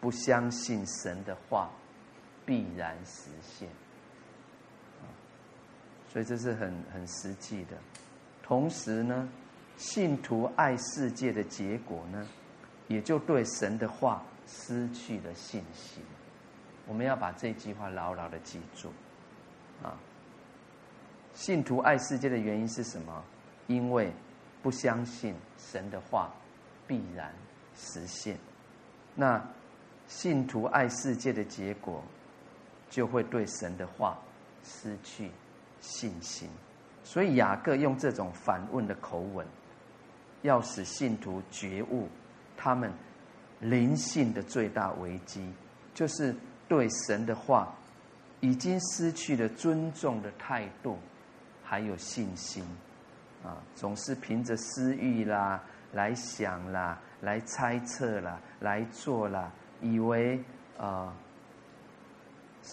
[0.00, 1.68] 不相信神的话
[2.46, 3.68] 必然实现。
[6.08, 7.76] 所以这是很很实际的，
[8.42, 9.28] 同时呢，
[9.76, 12.26] 信徒爱世界的结果呢，
[12.88, 16.02] 也就对神的话失去了信心。
[16.86, 18.90] 我们要把这句话牢牢的记住，
[19.82, 19.98] 啊，
[21.34, 23.22] 信徒爱世界的原因是什么？
[23.66, 24.10] 因为
[24.62, 26.30] 不相信神的话
[26.86, 27.34] 必然
[27.76, 28.38] 实现。
[29.14, 29.44] 那
[30.06, 32.02] 信徒爱世界的结果，
[32.96, 34.16] 就会对神的话
[34.64, 35.30] 失去。
[35.78, 36.48] 信心，
[37.04, 39.46] 所以雅各用这种反问的口吻，
[40.40, 42.08] 要使信徒觉悟，
[42.56, 42.90] 他们
[43.60, 45.52] 灵性的最大危机，
[45.94, 46.34] 就是
[46.66, 47.72] 对神的话
[48.40, 50.98] 已经失去了尊重的态度，
[51.62, 52.64] 还有信心，
[53.44, 60.42] 啊，总是凭着私欲啦，来想啦，来猜测啦，来做啦，以为
[60.78, 61.14] 啊，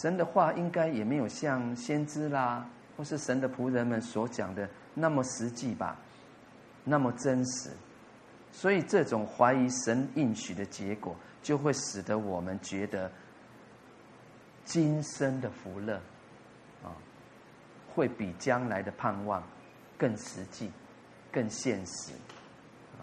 [0.01, 2.67] 神的话应该也没有像先知啦。
[2.95, 5.97] 或是神的仆人们所讲的那么实际吧，
[6.83, 7.71] 那么真实，
[8.51, 13.11] 所以这种怀疑神应许的结果，就会使得我们觉得
[14.63, 15.95] 今生的福乐，
[16.83, 16.93] 啊，
[17.95, 19.41] 会比将来的盼望
[19.97, 20.71] 更实际、
[21.31, 22.11] 更现实，
[22.99, 23.01] 啊，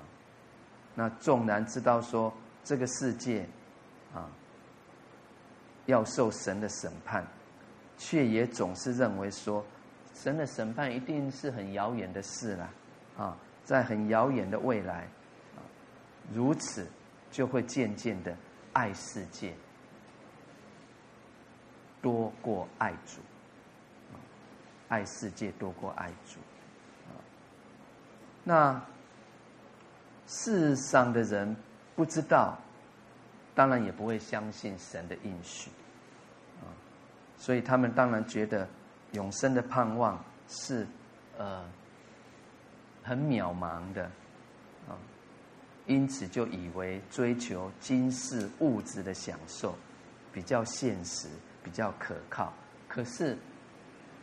[0.95, 2.33] 那纵然知道说
[2.63, 3.45] 这个世界，
[4.15, 4.31] 啊，
[5.91, 7.25] 要受神的审判，
[7.99, 9.65] 却也总是认为说，
[10.15, 12.71] 神的审判一定是很遥远的事了，
[13.19, 15.03] 啊，在很遥远的未来，
[15.55, 15.61] 啊，
[16.33, 16.87] 如此
[17.31, 18.35] 就会渐渐的
[18.73, 19.55] 爱世界。
[22.03, 23.21] 多过爱主，
[24.89, 26.39] 爱世界多过爱主，
[28.43, 28.83] 那
[30.27, 31.55] 世上的人
[31.95, 32.57] 不知道，
[33.55, 35.71] 当然也不会相信神的应许，
[37.41, 38.69] 所以他们当然觉得
[39.15, 40.87] 永生的盼望是
[41.37, 41.65] 呃
[43.03, 44.05] 很渺茫的，
[44.89, 44.95] 啊，
[45.87, 49.75] 因此就以为追求今世物质的享受
[50.33, 51.27] 比较现实。
[51.63, 52.51] 比较可靠，
[52.89, 53.37] 可是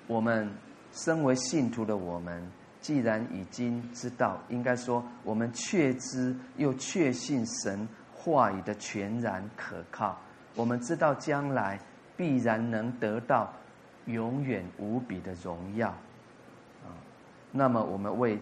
[0.08, 0.52] 我们
[0.92, 2.52] 身为信徒的我们，
[2.82, 10.20] 既然已经知道，应该说我们确知又确信神话语的全然可靠，
[10.56, 11.80] 我们知道将来
[12.18, 13.54] 必然能得到
[14.08, 15.90] 永远无比的荣耀
[16.84, 16.92] 啊。
[17.52, 18.38] 那么我们为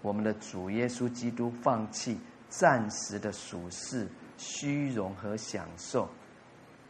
[0.00, 6.08] 我们的主耶稣基督放弃暂时的属世虚荣和享受。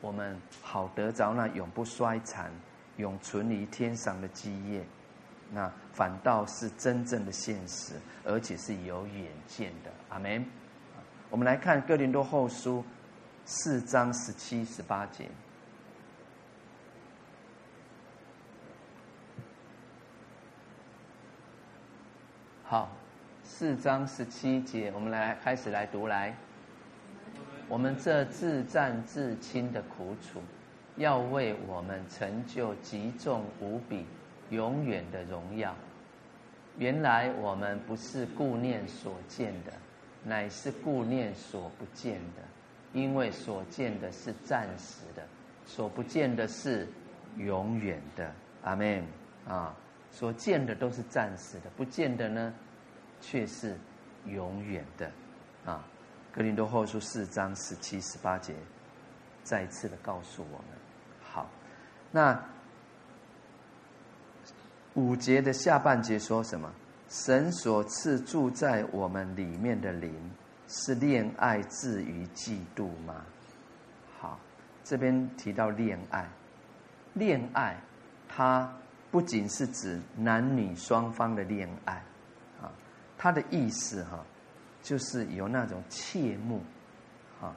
[0.01, 2.51] 我们好得着那永不衰残、
[2.97, 4.85] 永存于天上的基业，
[5.53, 7.95] 那反倒是真正的现实，
[8.25, 9.91] 而且是有远见的。
[10.09, 10.45] 阿门。
[11.31, 12.85] 我们来看哥林多后书
[13.45, 15.29] 四章十七、十八节。
[22.73, 22.89] 好，
[23.45, 26.35] 四章十七节，我们来开始来读来。
[27.69, 30.41] 我们这自战自轻的苦楚，
[30.97, 34.07] 要为我们成就极重无比、
[34.49, 35.75] 永远的荣耀。
[36.79, 39.73] 原来我们不是顾念所见的，
[40.25, 42.43] 乃是顾念所不见的。
[42.95, 45.23] 因为所见的是暂时的，
[45.67, 46.89] 所不见的是
[47.37, 48.33] 永远的。
[48.63, 49.05] 阿门
[49.47, 49.77] 啊！
[50.13, 52.55] 所见的都是暂时的，不见的呢，
[53.21, 53.77] 却是
[54.27, 55.11] 永远的
[55.65, 55.85] 啊。
[56.31, 58.55] 格林多后书四章十七、十八节，
[59.43, 60.67] 再次的告诉我们：
[61.23, 61.51] 好，
[62.11, 62.39] 那
[64.95, 66.71] 五节的下半节说什么？
[67.09, 70.31] 神所赐住在我们里面的灵，
[70.69, 73.25] 是恋爱至于嫉妒吗？
[74.19, 74.39] 好，
[74.85, 76.27] 这边提到恋爱，
[77.15, 77.77] 恋爱
[78.27, 78.73] 它
[79.13, 82.03] 不仅是指男女双方的恋爱，
[82.61, 82.73] 啊，
[83.17, 84.19] 它的意思哈。
[84.83, 86.61] 就是有那种切慕，
[87.41, 87.55] 啊，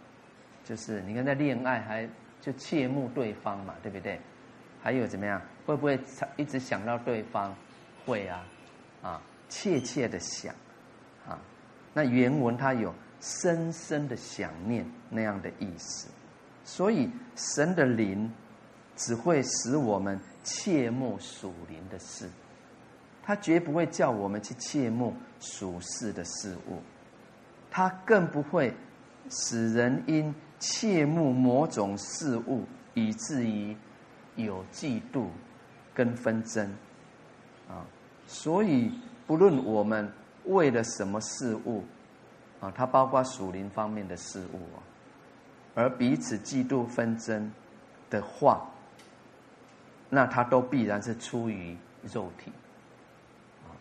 [0.63, 2.07] 就是你看在恋爱还
[2.39, 4.21] 就切慕对方嘛，对不对？
[4.79, 5.41] 还有怎么样？
[5.65, 5.99] 会不会
[6.37, 7.51] 一直想到对方？
[8.05, 8.45] 会啊，
[9.01, 10.53] 啊，切切的想，
[11.27, 11.39] 啊，
[11.95, 16.07] 那原文它有深深的想念那样的意思。
[16.63, 18.31] 所以神的灵
[18.95, 22.29] 只会使我们切莫属灵的事，
[23.23, 26.79] 他绝不会叫我们去切莫属世的事物。
[27.69, 28.73] 他更不会
[29.29, 33.75] 使人因切慕某种事物，以至于
[34.35, 35.27] 有嫉妒
[35.93, 36.65] 跟纷争
[37.67, 37.85] 啊。
[38.27, 38.91] 所以，
[39.27, 40.09] 不论我们
[40.45, 41.83] 为了什么事物
[42.61, 44.79] 啊，它包括属灵方面的事物啊，
[45.75, 47.51] 而彼此嫉妒纷争
[48.09, 48.69] 的话，
[50.09, 51.75] 那它都必然是出于
[52.13, 52.51] 肉体
[53.65, 53.71] 啊，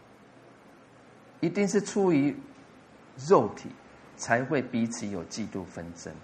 [1.41, 2.37] 一定是出于
[3.29, 3.69] 肉体。
[4.17, 6.15] 才会彼此有嫉妒纷争，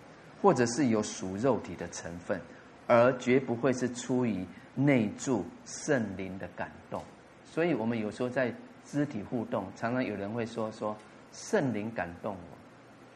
[0.41, 2.41] 或者是有属肉体的成分，
[2.87, 4.47] 而绝不会是出于
[4.77, 7.03] 内住圣灵的感动。
[7.45, 10.97] 所以，我们有时候在肢体互动，常常有人会说：“说
[11.33, 12.57] 圣灵感动我，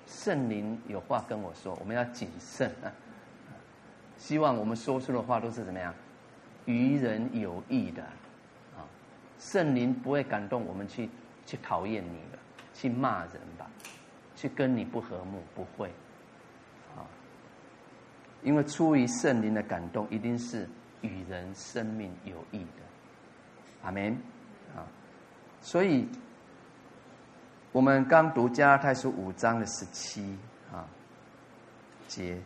[0.08, 2.90] 圣灵有话跟我说，我们要谨慎啊。”
[4.18, 5.94] 希望我们说出的话都是怎么样，
[6.66, 8.02] 于人有益的
[8.76, 8.84] 啊。
[9.38, 11.08] 圣灵不会感动我们去
[11.44, 12.38] 去讨厌你的，
[12.72, 13.70] 去骂人吧。
[14.36, 15.88] 去跟你不和睦，不会，
[16.96, 17.06] 啊，
[18.42, 20.68] 因为出于圣灵的感动，一定是
[21.02, 22.82] 与人生命有益的，
[23.84, 24.12] 阿门，
[24.74, 24.82] 啊，
[25.62, 26.06] 所以，
[27.70, 30.36] 我们刚读加拉太书五章的十七
[30.72, 30.84] 啊
[32.08, 32.36] 节，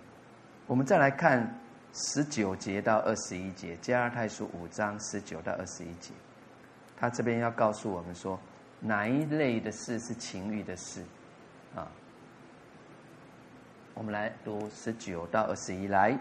[0.67, 1.59] 我们再来看
[1.93, 6.13] 十九节到二十一节，加拉太书五章十九到二十一节，
[6.97, 8.39] 他这边要告诉我们说，
[8.81, 11.03] 哪一类的事是情欲的事？
[11.75, 11.91] 啊，
[13.95, 16.19] 我们来读十九到二十一来。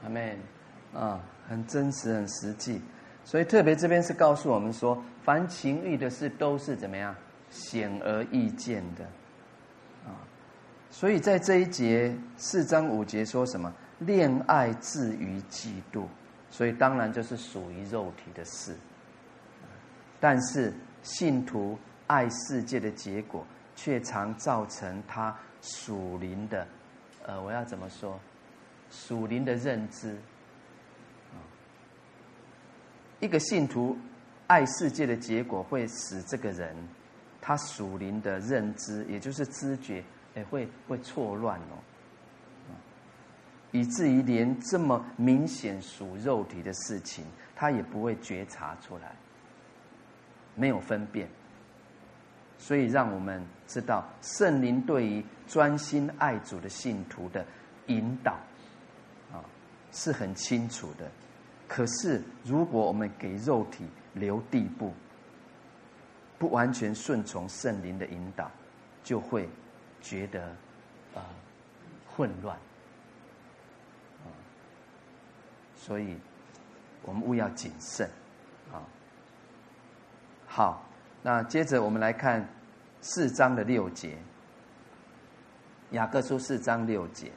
[0.00, 0.38] 阿门，
[0.94, 2.80] 啊，很真实，很实际，
[3.24, 7.14] 所以特别这边是告诉我们说，凡情欲的事都是怎么样，
[7.50, 9.04] 显而易见的，
[10.04, 10.16] 啊，
[10.90, 13.72] 所以在这一节四章五节说什么？
[14.00, 16.04] 恋爱至于嫉妒，
[16.50, 18.74] 所以当然就是属于肉体的事。
[20.20, 23.44] 但是信徒爱世界的结果，
[23.74, 26.66] 却常造成他属灵的，
[27.26, 28.18] 呃，我要怎么说？
[28.90, 30.16] 属灵的认知，
[33.20, 33.96] 一个信徒
[34.46, 36.76] 爱世界的结果，会使这个人
[37.40, 40.02] 他属灵的认知，也就是知觉，
[40.34, 41.78] 也会会错乱哦，
[43.72, 47.24] 以至于连这么明显属肉体的事情，
[47.56, 49.14] 他也不会觉察出来，
[50.54, 51.28] 没有分辨。
[52.58, 57.44] 所以，让我们知道圣灵对于专心爱主的信徒的
[57.86, 58.32] 引导。
[59.32, 59.44] 啊
[59.90, 61.10] 是很清楚的，
[61.68, 64.92] 可是如果我们给肉体留地步，
[66.38, 68.50] 不完全顺从圣灵的引导，
[69.04, 69.48] 就会
[70.00, 70.44] 觉得
[71.14, 71.22] 啊
[72.08, 72.58] 混乱。
[75.76, 76.16] 所以，
[77.02, 78.08] 我们务要谨慎
[78.72, 78.82] 啊。
[80.46, 80.82] 好，
[81.22, 82.46] 那接着我们来看
[83.00, 84.18] 四章的六节，
[85.92, 87.30] 雅各书四章六节。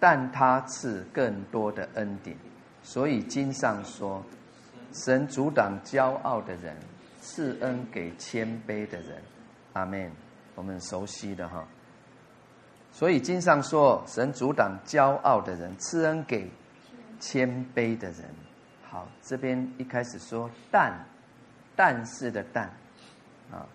[0.00, 2.36] 但他赐更多的恩典，
[2.82, 4.24] 所以经上说，
[4.92, 6.76] 神阻挡骄傲的人，
[7.20, 9.20] 赐恩给谦卑的人。
[9.72, 10.10] 阿门。
[10.54, 11.64] 我们熟悉的哈。
[12.90, 16.50] 所以经上说，神阻挡骄傲的人，赐恩给
[17.20, 18.24] 谦卑的人。
[18.90, 20.92] 好，这边一开始说但，
[21.76, 22.64] 但是的但，
[23.52, 23.66] 啊。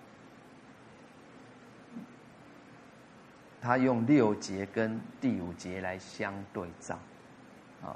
[3.64, 7.00] 他用六节跟第五节来相对照，
[7.82, 7.96] 啊，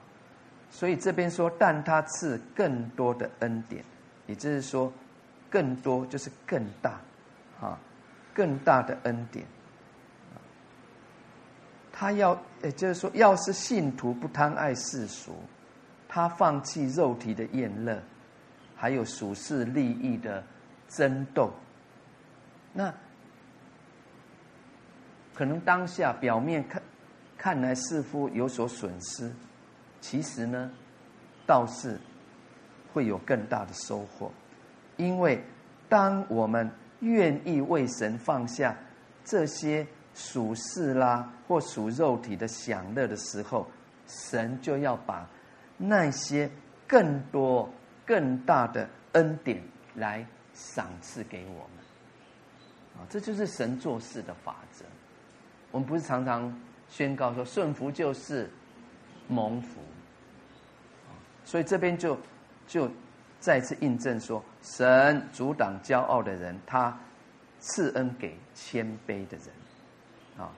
[0.71, 3.83] 所以这边说，但他赐更多的恩典，
[4.27, 4.89] 也就是说，
[5.49, 7.01] 更多就是更大，
[7.59, 7.77] 啊，
[8.33, 9.45] 更大的恩典。
[11.91, 15.35] 他要，也就是说，要是信徒不贪爱世俗，
[16.07, 18.01] 他放弃肉体的厌乐，
[18.73, 20.41] 还有俗世利益的
[20.87, 21.51] 争斗，
[22.71, 22.93] 那。
[25.37, 26.81] 可能当下表面看，
[27.37, 29.31] 看来似乎有所损失，
[30.01, 30.71] 其实呢，
[31.45, 31.99] 倒是
[32.91, 34.31] 会有更大的收获。
[34.95, 35.39] 因为
[35.87, 36.67] 当我们
[37.01, 38.75] 愿意为神放下
[39.23, 39.85] 这些
[40.15, 43.67] 属世啦或属肉体的享乐的时候，
[44.07, 45.29] 神就要把
[45.77, 46.49] 那些
[46.87, 47.69] 更多、
[48.07, 49.61] 更大的恩典
[49.93, 50.25] 来
[50.55, 51.85] 赏赐给我们。
[52.97, 54.83] 啊，这就是神做事的法则。
[55.77, 56.51] 我们不是常常
[56.89, 58.49] 宣告说顺服就是
[59.27, 59.79] 蒙福，
[61.45, 62.17] 所以这边就
[62.65, 62.89] 就
[63.39, 66.99] 再次印证说，神阻挡骄傲的人，他
[67.59, 70.43] 赐恩给谦卑的人。
[70.43, 70.49] 啊，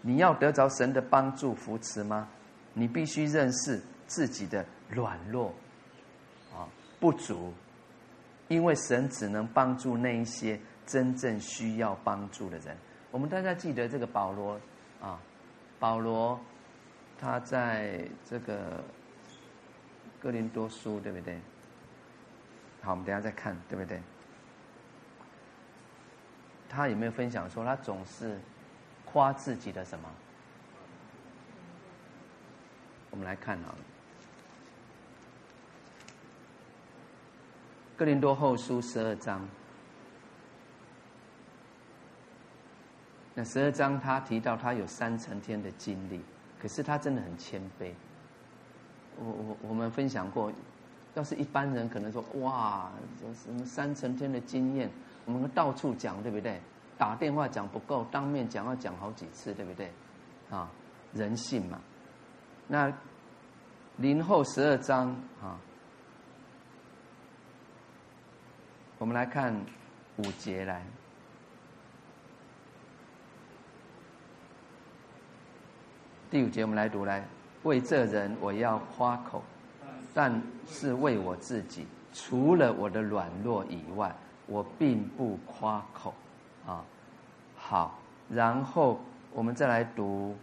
[0.00, 2.26] 你要得着神的帮助扶持吗？
[2.72, 5.52] 你必须认识自己的软弱，
[6.50, 6.64] 啊，
[6.98, 7.52] 不足，
[8.48, 12.74] 因为神只能帮助那一些真正需要帮助的人。
[13.10, 14.60] 我们大家记得这个保罗
[15.00, 15.18] 啊，
[15.78, 16.38] 保罗
[17.18, 18.82] 他在这个
[20.20, 21.38] 哥林多书对不对？
[22.82, 24.00] 好，我们等下再看对不对？
[26.68, 28.38] 他有没有分享说他总是
[29.04, 30.08] 夸自己的什么？
[33.10, 33.74] 我们来看啊，
[37.96, 39.48] 哥林多后书十二章。
[43.34, 46.20] 那十二章他提到他有三层天的经历，
[46.60, 47.92] 可是他真的很谦卑。
[49.18, 50.52] 我我我们分享过，
[51.14, 52.90] 要是一般人可能说哇，
[53.44, 54.90] 什么三层天的经验，
[55.24, 56.60] 我们到处讲对不对？
[56.98, 59.90] 打电话讲不够，当面讲要讲好几次对不对？
[60.50, 60.70] 啊，
[61.14, 61.80] 人性嘛。
[62.66, 62.92] 那
[63.96, 65.08] 林后十二章
[65.42, 65.56] 啊，
[68.98, 69.54] 我们来看
[70.16, 70.84] 五节来。
[76.30, 77.24] 第五节，我们来读来，
[77.64, 79.42] 为这人我要夸口，
[80.14, 84.14] 但是为我自己，除了我的软弱以外，
[84.46, 86.14] 我并不夸口
[86.64, 86.84] 啊。
[87.56, 89.00] 好，然后
[89.32, 90.36] 我们再来读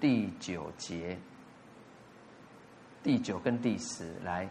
[0.00, 1.18] 第九节，
[3.02, 4.48] 第九跟第十来，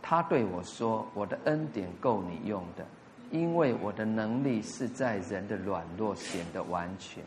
[0.00, 2.86] 他对我说：“我的恩典够你用的，
[3.32, 7.24] 因为我的能力是在人的软弱显得完全。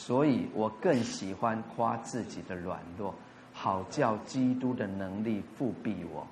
[0.00, 3.14] 所以我更喜欢夸自己的软弱，
[3.52, 6.26] 好叫基督的能力覆庇我。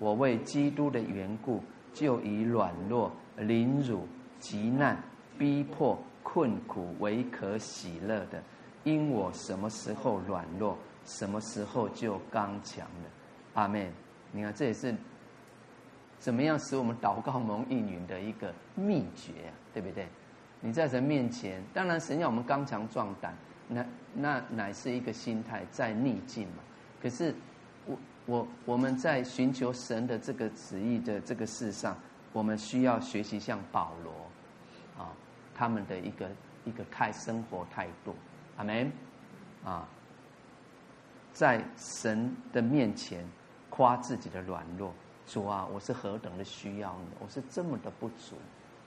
[0.00, 1.62] 我为基督的缘故，
[1.94, 4.08] 就以软弱、凌辱、
[4.40, 5.00] 急难、
[5.38, 8.42] 逼迫、困苦为可喜乐的，
[8.82, 13.08] 因我什么时候软弱，什么时候就刚强了。”
[13.54, 13.88] 阿门。
[14.32, 14.92] 你看，这也是。
[16.18, 20.08] 怎么样使我们祷告蒙应允的一个秘诀啊，对不对？
[20.64, 23.34] 你在神面前，当然神要我们刚强壮胆，
[23.68, 23.84] 那
[24.14, 26.62] 那乃是一个心态在逆境嘛。
[27.02, 27.34] 可是
[27.84, 31.98] 我我我们在寻求神的这个旨意的这个事上，
[32.32, 34.12] 我们需要学习像保罗
[34.96, 35.10] 啊
[35.52, 36.30] 他们的一个
[36.64, 38.14] 一个态生活态度，
[38.56, 38.90] 阿门
[39.64, 39.88] 啊，
[41.32, 43.28] 在神的面前
[43.68, 44.94] 夸自己的软弱。
[45.24, 47.16] 主啊，我是何等的需要你！
[47.20, 48.36] 我是这么的不足，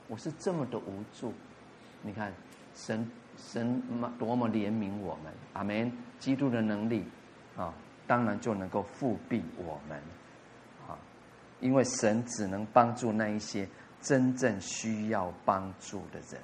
[0.08, 1.34] 我是这么的无助。
[2.06, 2.32] 你看，
[2.76, 3.82] 神神
[4.20, 5.92] 多么怜悯我们，阿门。
[6.18, 7.04] 基督的能力
[7.58, 7.74] 啊，
[8.08, 9.98] 当然就能够复辟我们
[10.88, 10.98] 啊，
[11.60, 13.68] 因为神只能帮助那一些
[14.02, 16.42] 真正需要帮助的人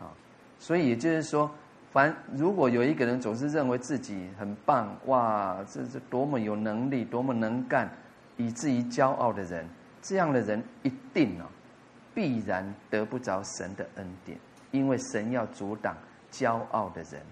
[0.00, 0.10] 啊。
[0.58, 1.48] 所以也就是说，
[1.92, 7.90] 凡如果有一个人总是认为自己很棒，哇，这是多么有能力，多么能干。
[8.38, 9.68] 以至于骄傲的人，
[10.00, 11.46] 这样的人一定啊，
[12.14, 14.38] 必然得不着神的恩典，
[14.72, 15.96] 因为神要阻挡
[16.32, 17.22] 骄傲的人。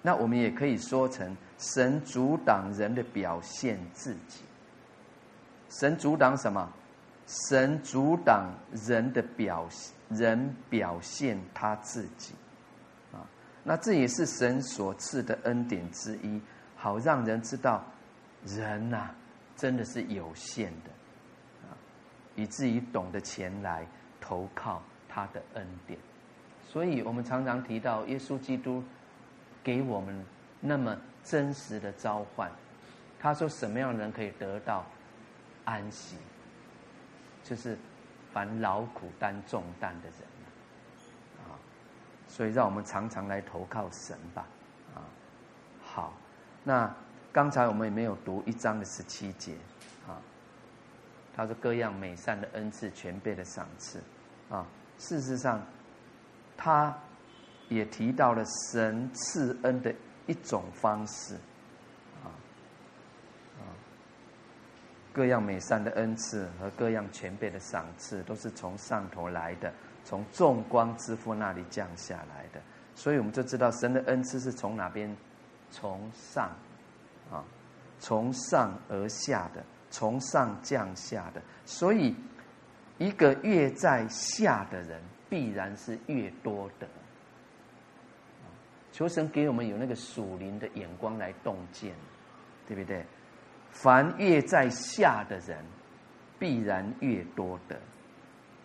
[0.00, 4.44] 那我们也可以说成，神阻挡人的表现自己。
[5.68, 6.72] 神阻挡什么？
[7.26, 8.50] 神阻挡
[8.86, 12.34] 人的表现人表现他自己
[13.12, 13.20] 啊。
[13.64, 16.40] 那这也是神所赐的恩典之一，
[16.76, 17.84] 好让人知道
[18.46, 19.10] 人呐。
[19.56, 20.90] 真的是有限的，
[21.68, 21.74] 啊，
[22.36, 23.84] 以至于懂得前来
[24.20, 25.98] 投靠他的恩典，
[26.68, 28.84] 所以我们常常提到耶稣基督
[29.64, 30.24] 给我们
[30.60, 32.48] 那么真实的召唤。
[33.18, 34.84] 他说：“什么样的人可以得到
[35.64, 36.16] 安息？
[37.42, 37.76] 就是
[38.32, 41.58] 凡劳苦担重担的人啊。”
[42.28, 44.46] 所以让我们常常来投靠神吧，
[44.94, 45.02] 啊，
[45.82, 46.12] 好，
[46.62, 46.94] 那。
[47.30, 49.54] 刚才我们也没有读一章的十七节，
[50.08, 50.16] 啊，
[51.36, 54.00] 他说各样美善的恩赐全备的赏赐，
[54.48, 54.66] 啊，
[54.96, 55.62] 事实上，
[56.58, 56.94] 他
[57.70, 59.94] 也提到了神赐恩的
[60.26, 61.36] 一种方式，
[62.22, 62.28] 啊，
[63.58, 63.64] 啊，
[65.14, 69.72] 各样美善的恩赐和各样全备的赏赐都是从上头来的，
[70.04, 72.60] 从众光之父那里降下来的，
[72.94, 75.16] 所以我们就知道神的恩赐是从哪边，
[75.70, 76.50] 从上。
[77.30, 77.44] 啊，
[78.00, 82.16] 从上而下的，从上降下的，所以
[82.96, 84.98] 一个越在下的人，
[85.28, 86.86] 必然是越多的。
[88.92, 91.94] 求神给我们有那个属灵的眼光来洞见，
[92.66, 93.04] 对不对？
[93.70, 95.64] 凡越在下的人，
[96.38, 97.76] 必然越多的；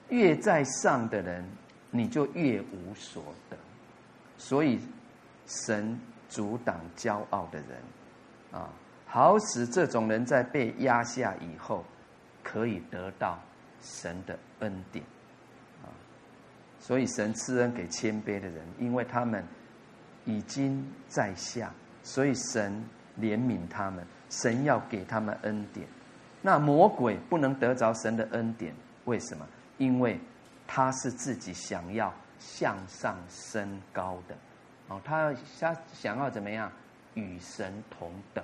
[0.09, 1.45] 越在上的人，
[1.91, 3.57] 你就越无所得。
[4.37, 4.79] 所以，
[5.45, 5.99] 神
[6.29, 7.77] 阻挡骄傲的人。
[8.51, 8.69] 啊，
[9.05, 11.83] 好使这种人在被压下以后，
[12.41, 13.37] 可以得到
[13.81, 15.03] 神的恩典，
[16.83, 19.41] 所以神赐恩给谦卑的人，因为他们
[20.25, 21.71] 已经在下，
[22.03, 22.83] 所以神
[23.17, 25.87] 怜悯他们，神要给他们恩典。
[26.41, 28.75] 那魔鬼不能得着神的恩典，
[29.05, 29.47] 为什么？
[29.77, 30.19] 因为
[30.67, 34.35] 他是自己想要向上升高的，
[34.89, 36.69] 哦，他他想要怎么样？
[37.13, 38.43] 与神同等，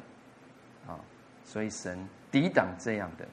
[0.88, 0.96] 啊，
[1.44, 3.28] 所以神抵挡这样的。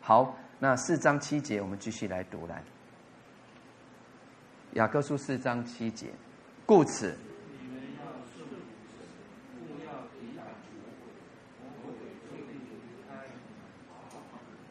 [0.00, 2.60] 好，那四章七节，我们继续来读来。
[4.74, 6.06] 雅各书四章七节，
[6.64, 7.14] 故此，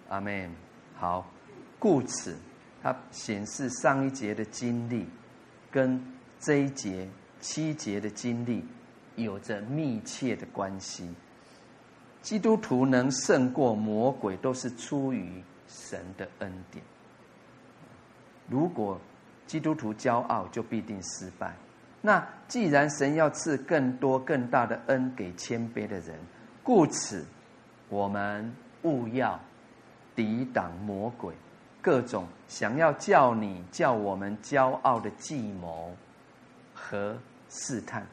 [0.10, 0.52] 阿门。
[0.96, 1.30] 好，
[1.78, 2.36] 故此，
[2.82, 5.06] 它显示上一节的经历
[5.70, 6.04] 跟
[6.40, 7.08] 这一节
[7.40, 8.66] 七节的经历。
[9.18, 11.14] 有着密切的关系。
[12.22, 16.84] 基督徒能胜过魔鬼，都是出于神的恩典。
[18.48, 19.00] 如果
[19.52, 21.54] 基督徒骄傲，就必定失败。
[22.00, 26.18] 那既然神要赐更多更大的恩给谦卑的人，
[26.64, 27.26] 故此
[27.90, 28.50] 我们
[28.84, 29.38] 务要
[30.16, 31.36] 抵挡魔鬼
[31.82, 35.94] 各种想要叫你叫我们骄傲的计谋
[36.74, 37.18] 和
[37.50, 38.08] 试探。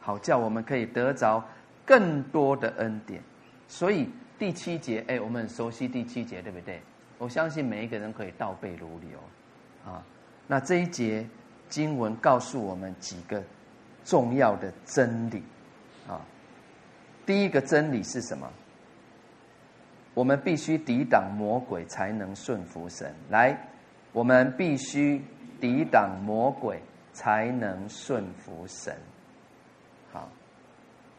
[0.00, 1.40] 好，叫我们可以得着
[1.84, 3.22] 更多的恩典。
[3.68, 6.82] 所以第七节，哎，我们很熟悉第七节，对不对？
[7.18, 9.20] 我相信每一个人可以倒背如流，
[9.86, 10.02] 啊，
[10.46, 11.26] 那这一节
[11.68, 13.42] 经文告诉我们几个
[14.04, 15.42] 重要的真理，
[16.08, 16.20] 啊，
[17.24, 18.48] 第一个真理是什么？
[20.14, 23.14] 我们必须抵挡魔鬼，才能顺服神。
[23.28, 23.54] 来，
[24.12, 25.20] 我们必须
[25.60, 26.80] 抵挡魔鬼，
[27.12, 28.96] 才能顺服神。
[30.10, 30.26] 好，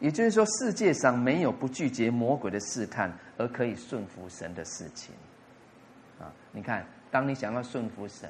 [0.00, 5.14] 也就是说，世界上没有不拒绝魔鬼的试探而可以顺服神的事情。
[6.18, 8.28] 啊，你看，当你想要顺服神，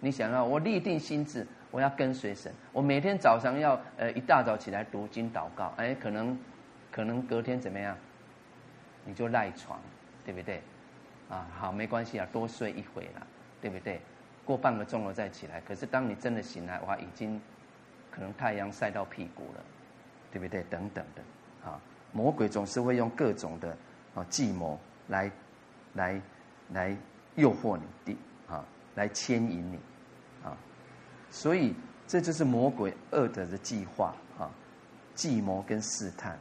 [0.00, 6.38] 你想要我立定心志，我要跟随神，我每天早上要呃一大早起来读经祷告，哎，可能
[6.90, 7.96] 可能隔天怎么样，
[9.04, 9.80] 你就赖床，
[10.24, 10.62] 对不对？
[11.28, 13.26] 啊，好，没关系啊，多睡一会啦，
[13.60, 14.00] 对不对？
[14.44, 15.60] 过半个钟头再起来。
[15.62, 17.40] 可是当你真的醒来，哇，已经
[18.10, 19.64] 可能太阳晒到屁股了，
[20.32, 20.62] 对不对？
[20.70, 21.80] 等等的，啊，
[22.12, 23.76] 魔鬼总是会用各种的
[24.14, 24.78] 啊计谋
[25.08, 25.30] 来
[25.94, 26.20] 来。
[26.70, 26.96] 来
[27.36, 28.18] 诱惑你的
[28.52, 28.64] 啊，
[28.96, 29.78] 来牵引你
[30.42, 30.58] 啊，
[31.30, 31.72] 所以
[32.08, 34.50] 这就是魔鬼恶的的计划啊，
[35.14, 36.36] 计谋跟试探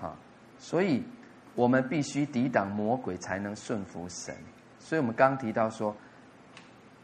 [0.00, 0.16] 啊，
[0.58, 1.02] 所以
[1.54, 4.34] 我们必须抵挡魔鬼，才能顺服神。
[4.78, 5.94] 所以我们刚提到说，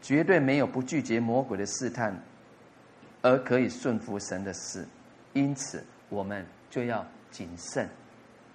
[0.01, 2.17] 绝对没有不拒绝魔鬼的试探
[3.21, 4.87] 而可以顺服神的事，
[5.33, 7.87] 因此我们就要谨慎，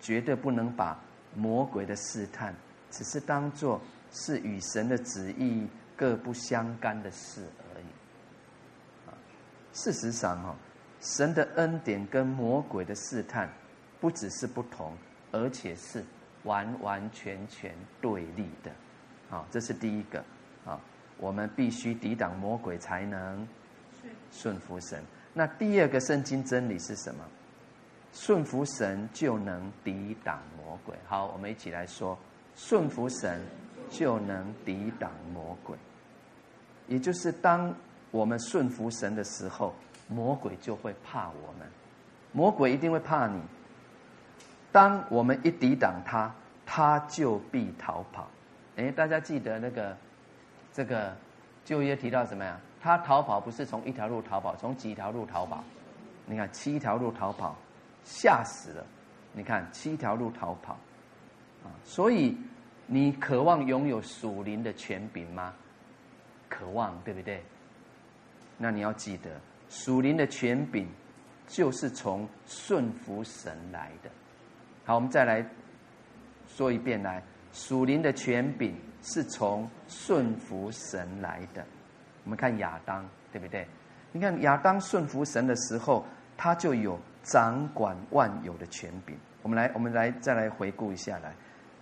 [0.01, 0.99] 绝对不能把
[1.37, 2.53] 魔鬼的试探
[2.91, 3.81] 只是当做。
[4.11, 5.69] 是与神的旨意
[5.99, 9.11] 各不相干的事而已。
[9.11, 9.13] 啊
[9.73, 10.55] 事实上，哈，
[11.01, 13.51] 神的恩典跟魔鬼的试探，
[14.01, 14.97] 不只是不同，
[15.33, 16.05] 而且是
[16.45, 18.71] 完完全全对立的。
[19.29, 20.25] 啊，这是第一个。
[20.65, 20.81] 啊，
[21.17, 23.47] 我们必须抵挡魔鬼，才能
[24.31, 25.03] 顺服神。
[25.35, 27.25] 那第二个圣经真理是什么？
[28.13, 30.97] 顺服神就能抵挡魔鬼。
[31.09, 32.17] 好，我们一起来说：
[32.55, 33.45] 顺服神。
[33.91, 35.75] 就能抵挡魔鬼，
[36.89, 37.73] 也就是当
[38.11, 39.75] 我们顺服神的时候，
[40.09, 41.69] 魔鬼就会怕我们，
[42.33, 43.41] 魔鬼一定会怕你。
[44.73, 46.35] 当我们一抵挡他，
[46.67, 48.27] 他就必逃跑。
[48.77, 49.97] 诶，大家记得那个
[50.73, 51.17] 这个
[51.65, 52.61] 旧约提到什么呀？
[52.81, 55.63] 他逃跑不是从一条路逃跑，从几条路逃跑？
[56.27, 57.57] 你看七条路逃跑，
[58.05, 58.87] 吓死了！
[59.33, 60.73] 你看七条路逃跑，
[61.65, 62.37] 啊，所以。
[62.91, 65.53] 你渴望拥有属灵的权柄吗？
[66.49, 67.43] 渴望，对不对？
[68.57, 69.31] 那你要记得，
[69.69, 70.89] 属灵的权柄
[71.47, 74.11] 就是从顺服神来的。
[74.85, 75.45] 好，我们再来
[76.49, 77.23] 说一遍，来，
[77.53, 81.65] 属灵的权柄是从顺服神来的。
[82.25, 83.67] 我们看亚当，对不对？
[84.11, 86.05] 你看亚当顺服神的时候，
[86.37, 89.17] 他就有掌管万有的权柄。
[89.43, 91.33] 我们来，我们来，再来回顾一下来。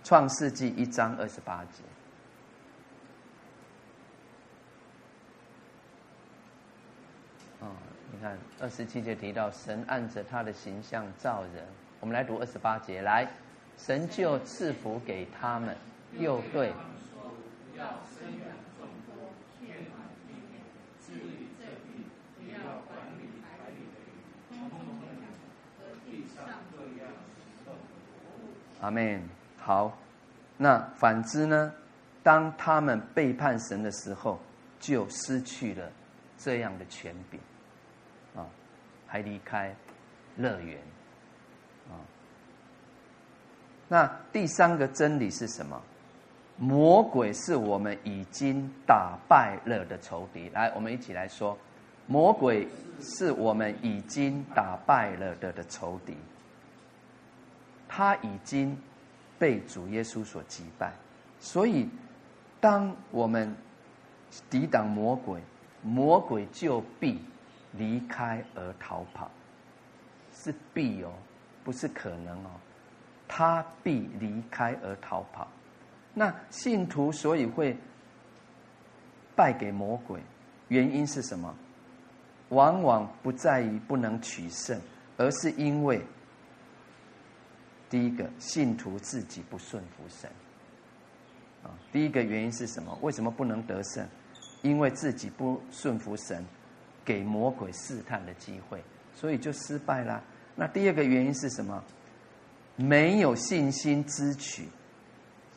[0.03, 1.83] 创世纪一章二十八节。
[7.59, 7.67] 哦，
[8.11, 11.63] 你看二十七节提到神按着他的形象造人，
[12.01, 13.01] 我们来读二十八节。
[13.01, 13.25] 来，
[13.77, 15.73] 神就赐福给他们，
[16.19, 16.73] 又对。
[28.81, 29.23] 阿门。
[29.57, 29.97] 好，
[30.57, 31.73] 那反之呢？
[32.23, 34.37] 当他们背叛神的时候，
[34.81, 35.89] 就失去了
[36.37, 37.56] 这样的权柄，啊，
[39.07, 39.75] 还离开
[40.35, 40.77] 乐园，
[41.89, 41.97] 啊。
[43.87, 45.81] 那第三个真理是什么？
[46.57, 50.49] 魔鬼是我们已经打败了的仇敌。
[50.49, 51.57] 来，我们一起来说：
[52.05, 52.67] 魔鬼
[53.01, 56.15] 是我们已经打败了的的仇敌。
[57.87, 58.77] 他已经。
[59.39, 60.91] 被主耶稣所击败，
[61.39, 61.87] 所以
[62.59, 63.55] 当我们
[64.49, 65.39] 抵挡魔鬼，
[65.83, 67.21] 魔鬼就必
[67.73, 69.29] 离开而逃跑，
[70.33, 71.13] 是必哦，
[71.63, 72.49] 不是可能哦，
[73.27, 75.47] 他必离开而逃跑。
[76.13, 77.77] 那信徒所以会
[79.35, 80.19] 败给魔鬼，
[80.69, 81.55] 原因是什么？
[82.49, 84.79] 往往不在于不能取胜，
[85.17, 86.01] 而是因为。
[87.89, 90.29] 第一个，信徒自己不顺服神，
[91.63, 92.97] 啊，第一个原因是什么？
[93.01, 94.05] 为什么不能得胜？
[94.61, 96.43] 因为自己不顺服神，
[97.07, 98.83] 给魔鬼试探的机会，
[99.15, 100.21] 所以就失败了。
[100.57, 101.81] 那第二个原因是什么？
[102.75, 104.67] 没有信心支取，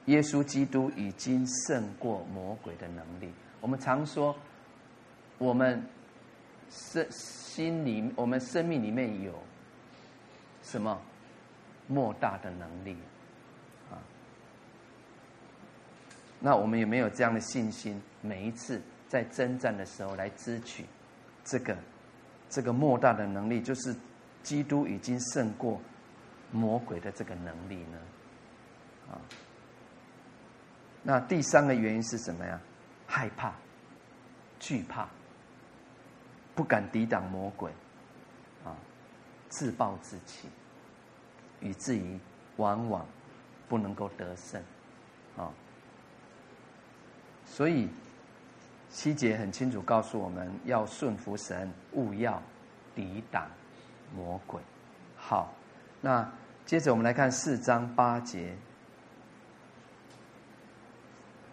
[0.04, 3.28] 耶稣基督已经胜过魔鬼的能力。
[3.60, 4.36] 我们常说，
[5.38, 5.84] 我们
[6.70, 9.34] 生心里，我们生命里面有
[10.62, 11.02] 什么？
[11.88, 12.96] 莫大的能力，
[13.90, 13.98] 啊！
[16.38, 18.00] 那我们有没有这样的信心？
[18.22, 20.84] 每一次在征战的时候来支取
[21.44, 21.76] 这个
[22.48, 23.94] 这个莫大的能力，就是
[24.42, 25.80] 基督已经胜过
[26.52, 27.98] 魔鬼的这个能力呢？
[29.12, 29.18] 啊，
[31.02, 32.60] 那第三个原因是什么呀？
[33.06, 33.52] 害怕、
[34.60, 35.08] 惧怕，
[36.54, 37.72] 不敢抵挡魔鬼，
[38.64, 38.76] 啊，
[39.48, 40.48] 自暴自弃，
[41.60, 42.18] 以至于
[42.56, 43.04] 往往
[43.68, 44.62] 不能够得胜，
[45.36, 45.50] 啊，
[47.44, 47.88] 所以
[48.90, 52.42] 七节很清楚告诉我们要顺服神，勿要
[52.94, 53.48] 抵挡
[54.14, 54.60] 魔鬼。
[55.16, 55.54] 好，
[56.00, 56.28] 那
[56.66, 58.52] 接着我们来看四章八节。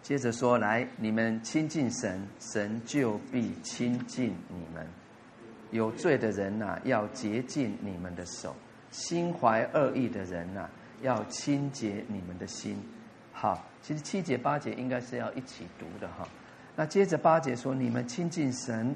[0.02, 4.86] 接着说，来，你们亲近神，神就必亲近你们。
[5.70, 8.50] 有罪的人呐、啊，要洁净你们的手；
[8.90, 10.70] 心怀恶意的人呐、啊，
[11.02, 12.82] 要清洁你们的心。
[13.32, 16.26] 好，其实七节八节应该是要一起读的哈。
[16.78, 18.94] 那接着八节说，你们亲近神，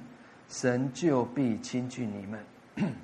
[0.48, 2.40] 神就必亲近你们。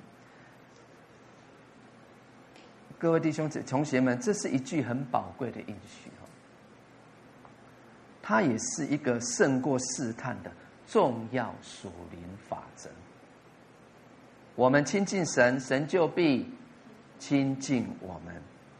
[2.97, 6.23] 各位弟兄同学们，这是一句很宝贵的应许哦。
[8.21, 10.51] 它也是一个胜过试探的
[10.87, 12.89] 重要属灵法则。
[14.55, 16.49] 我们亲近神，神就必
[17.17, 18.33] 亲近我们。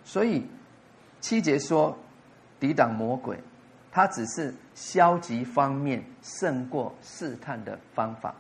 [0.05, 0.45] 所以
[1.19, 1.97] 七节说
[2.57, 3.37] 抵挡魔鬼，
[3.91, 8.35] 它只是消极方面胜过试探的方法。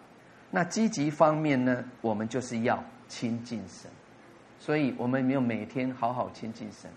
[0.51, 1.83] 那积极方面呢？
[2.01, 3.89] 我们就是要亲近神。
[4.59, 6.89] 所以我们有没有每天好好亲近神？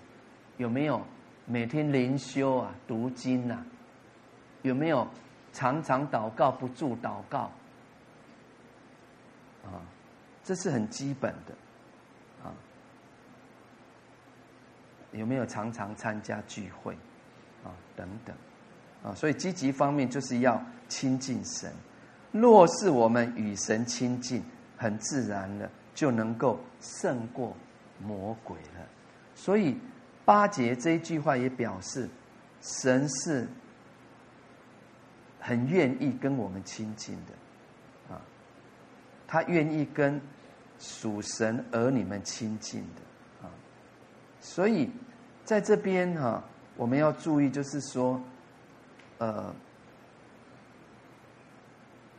[0.56, 1.00] 有没有
[1.46, 3.64] 每天灵修啊、读经啊？
[4.62, 5.06] 有没有
[5.52, 7.50] 常常祷告不住祷告？
[9.64, 9.80] 啊，
[10.42, 11.54] 这是很基本的
[12.44, 12.52] 啊。
[15.12, 16.96] 有没有常常参加聚会
[17.64, 17.70] 啊？
[17.96, 18.34] 等等
[19.02, 21.72] 啊，所以积极方面就是要亲近神。
[22.30, 24.42] 若是我们与神亲近，
[24.76, 27.56] 很自然的就能够胜过
[27.98, 28.86] 魔鬼了。
[29.34, 29.76] 所以
[30.24, 32.08] 八节这一句话也表示，
[32.60, 33.46] 神是。
[35.44, 38.20] 很愿意跟我们亲近的，啊，
[39.26, 40.20] 他愿意跟
[40.78, 43.50] 属神儿女们亲近的，啊，
[44.40, 44.88] 所以
[45.44, 46.44] 在这边哈，
[46.82, 48.20] 我们要注意，就是说，
[49.18, 49.54] 呃，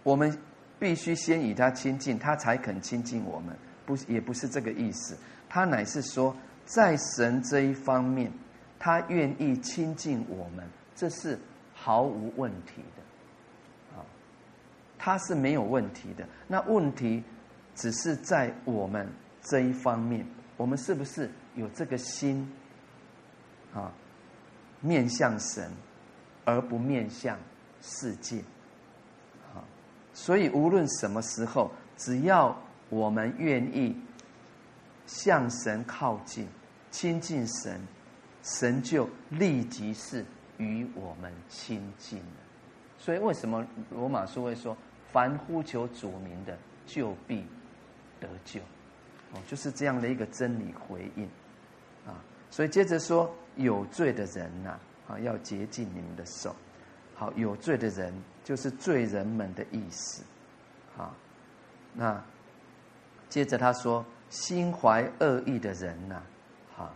[0.03, 0.39] 我们
[0.80, 3.53] 必须先与他亲近，他才肯亲近我们，
[3.86, 5.18] 不，也不是这个意思，
[5.49, 6.34] 他乃是说，
[6.64, 8.32] 在神这一方面，
[8.80, 11.38] 他愿意亲近我们，这是
[11.74, 13.97] 毫无问题的。
[13.97, 14.05] 啊
[14.97, 17.22] 他是没有问题的，那问题
[17.76, 19.05] 只是在我们
[19.41, 22.49] 这一方面，我们是不是有这个心
[23.74, 23.91] 啊？
[24.84, 25.71] 面向神，
[26.45, 27.36] 而不面向
[27.81, 28.38] 世界
[29.55, 29.65] 啊？
[30.13, 32.55] 所以无论什么时候，只要
[32.89, 33.97] 我们愿意
[35.07, 36.47] 向神靠近、
[36.91, 37.81] 亲近神，
[38.43, 40.23] 神就立即是
[40.57, 42.43] 与我们亲近了。
[42.99, 44.77] 所以为什么罗马书会说？
[45.11, 46.57] 凡呼求主名的，
[46.88, 47.45] 就必
[48.19, 48.59] 得救，
[49.31, 51.25] 哦，就是这样的一个真理回应，
[52.07, 52.17] 啊，
[52.49, 56.55] 所以接着说，有罪的人呐，啊，要洁净你们的手，
[57.15, 60.23] 好，有罪的人就是罪人们的意思，
[60.97, 61.13] 啊，
[61.93, 62.21] 那
[63.29, 66.21] 接着他说，心怀恶意的人呐，
[66.75, 66.91] 哈，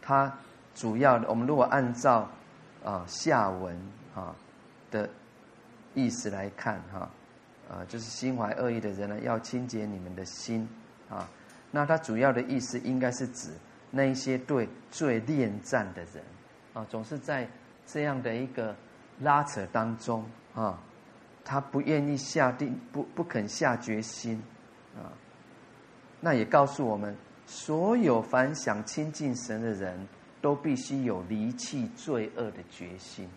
[0.00, 0.32] 他
[0.74, 2.28] 主要的，我们如果按照
[2.84, 3.76] 啊下文
[4.14, 4.34] 啊
[4.90, 5.08] 的
[5.94, 7.08] 意思来看，哈。
[7.70, 10.68] 啊，就是心怀恶意的人呢，要清洁你们的心
[11.08, 11.26] 啊。
[11.70, 13.48] 那他主要的意思应该是指
[13.92, 16.24] 那一些对罪恋战的人
[16.72, 17.48] 啊，总是在
[17.86, 18.74] 这样的一个
[19.20, 20.24] 拉扯当中
[20.54, 20.82] 啊，
[21.44, 24.42] 他不愿意下定不不肯下决心
[24.96, 25.12] 啊。
[26.18, 27.14] 那也告诉我们，
[27.46, 30.08] 所有凡想亲近神的人
[30.40, 33.28] 都必须有离弃罪恶的决心。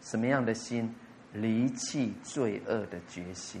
[0.00, 0.94] 什么样的心？
[1.32, 3.60] 离弃罪恶的决心。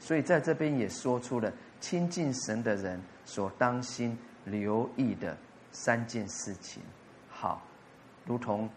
[0.00, 5.38] 所以在这边也说出了亲近神的人所当心留意的
[5.72, 6.80] 三件事情。
[7.28, 7.60] 好，
[8.24, 8.70] 如同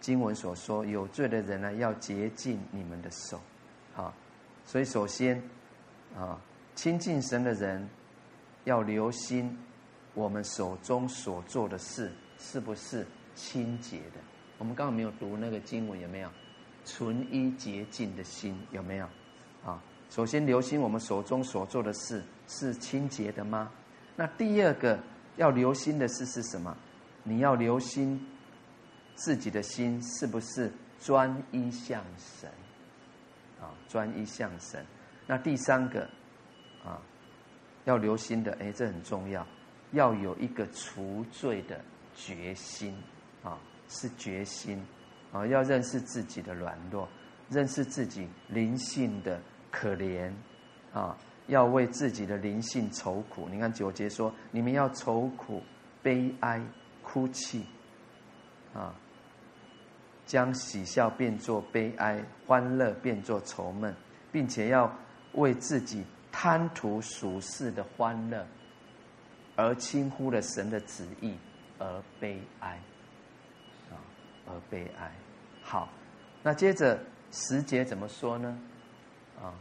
[0.00, 3.40] 经文所说，有罪的人呢，要洁净你们的手。
[3.94, 4.12] 好，
[4.66, 5.42] 所以首先
[6.16, 6.38] 啊，
[6.74, 7.88] 亲近神的人
[8.64, 9.58] 要留心
[10.14, 14.20] 我们手中所做的事是不是清洁的。
[14.58, 16.28] 我们刚刚没有读那个经文，有没有？
[16.84, 19.06] 纯一洁净的心有没有？
[19.64, 19.80] 啊？
[20.10, 23.70] 首先，留心我们手中所做的事是清洁的吗？
[24.16, 24.98] 那第二个
[25.36, 26.76] 要留心的事是什么？
[27.24, 28.20] 你要留心
[29.14, 32.50] 自己的心是不是专一向神，
[33.60, 34.84] 啊，专一向神。
[35.26, 36.02] 那第三个，
[36.84, 37.00] 啊，
[37.84, 39.46] 要留心的，哎，这很重要，
[39.92, 41.80] 要有一个除罪的
[42.14, 42.96] 决心，
[43.42, 43.58] 啊，
[43.88, 44.84] 是决心，
[45.32, 47.08] 啊，要认识自己的软弱，
[47.48, 50.32] 认识自己灵性的可怜，
[50.92, 51.16] 啊，
[51.46, 53.48] 要为自己的灵性愁苦。
[53.50, 55.62] 你看九节说，你们要愁苦、
[56.02, 56.60] 悲哀、
[57.02, 57.66] 哭泣，
[58.74, 58.94] 啊，
[60.26, 63.94] 将喜笑变作悲哀，欢乐变作愁闷，
[64.30, 64.92] 并且要。
[65.34, 68.46] 为自己贪图俗世的欢乐，
[69.56, 71.34] 而轻忽了神的旨意，
[71.78, 72.78] 而悲哀，
[73.90, 73.96] 啊，
[74.46, 75.10] 而悲哀。
[75.62, 75.88] 好，
[76.42, 78.58] 那接着十节怎么说呢？
[79.40, 79.54] 啊，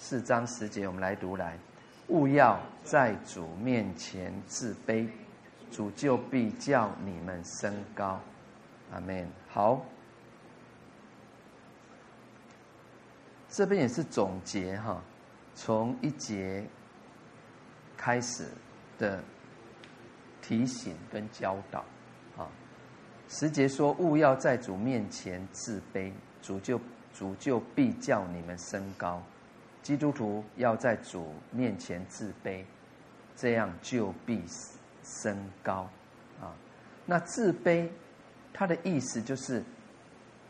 [0.00, 1.58] 四章十节我们来读来，
[2.06, 5.06] 勿要在主面前自卑，
[5.72, 8.18] 主就必叫你们升高。
[8.92, 9.28] 阿门。
[9.48, 9.84] 好。
[13.48, 15.02] 这边也是总结哈，
[15.54, 16.64] 从一节
[17.96, 18.46] 开始
[18.98, 19.22] 的
[20.40, 21.84] 提醒跟教导
[22.36, 22.48] 啊。
[23.28, 26.80] 十节说：“勿要在主面前自卑，主就
[27.12, 29.20] 主就必叫你们升高。”
[29.88, 32.62] 基督徒要在主面前自卑，
[33.34, 34.44] 这样就必
[35.02, 35.88] 升高
[36.38, 36.52] 啊。
[37.06, 37.88] 那自卑，
[38.52, 39.64] 它的意思就是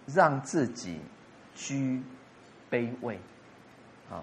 [0.06, 0.98] 让自己
[1.54, 2.02] 居。
[2.70, 3.18] 卑微，
[4.10, 4.22] 啊，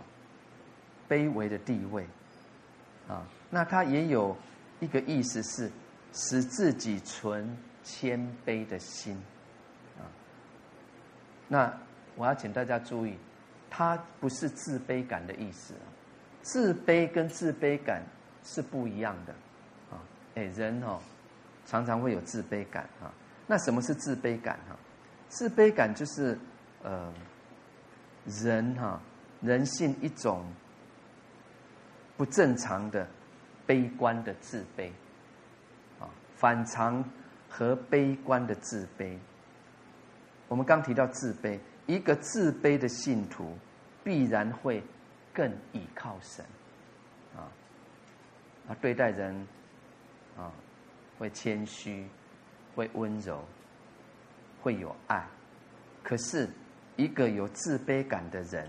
[1.10, 2.06] 卑微的地位，
[3.08, 4.38] 啊，那他也有
[4.80, 5.72] 一个意思是
[6.14, 9.20] 使自己存谦卑的心，
[9.98, 10.06] 啊，
[11.48, 11.76] 那
[12.16, 13.18] 我要请大家注意，
[13.76, 15.86] 他不是自卑感的意思啊，
[16.44, 18.02] 自卑跟自卑感
[18.44, 19.34] 是不一样的，
[19.92, 20.00] 啊，
[20.36, 21.00] 哎，人哦，
[21.66, 23.12] 常常会有自卑感啊，
[23.48, 24.78] 那什么是自卑感哈？
[25.28, 26.38] 自卑感就是
[26.84, 27.12] 呃。
[28.42, 29.00] 人哈，
[29.40, 30.44] 人性一种
[32.18, 33.08] 不正常的
[33.68, 34.90] 悲观的自卑，
[36.00, 37.08] 啊，反常
[37.48, 39.16] 和悲观的自卑。
[40.48, 43.56] 我们刚提到自卑，一个自卑的信徒
[44.06, 44.82] 必然会
[45.34, 46.46] 更倚靠神，
[47.36, 47.52] 啊，
[48.70, 49.36] 啊，对待人
[50.38, 50.50] 啊，
[51.20, 52.08] 会谦虚，
[52.74, 53.44] 会温柔，
[54.62, 55.28] 会有爱，
[56.02, 56.50] 可是。
[56.98, 58.66] 一个有自卑感的人，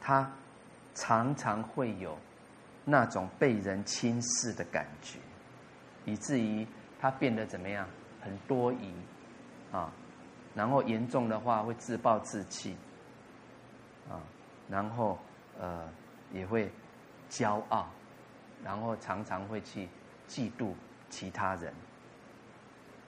[0.00, 0.28] 他
[0.96, 2.18] 常常会有
[2.84, 5.20] 那种被人轻视的感觉，
[6.04, 6.66] 以至于
[7.00, 7.88] 他变得怎么样？
[8.20, 8.92] 很多疑
[9.70, 9.92] 啊，
[10.56, 12.76] 然后严重的话会自暴自弃
[14.08, 14.20] 啊，
[14.68, 15.18] 然后
[15.58, 15.88] 呃
[16.32, 16.70] 也会
[17.30, 17.86] 骄傲，
[18.64, 19.88] 然后常常会去
[20.28, 20.72] 嫉妒
[21.10, 21.72] 其他人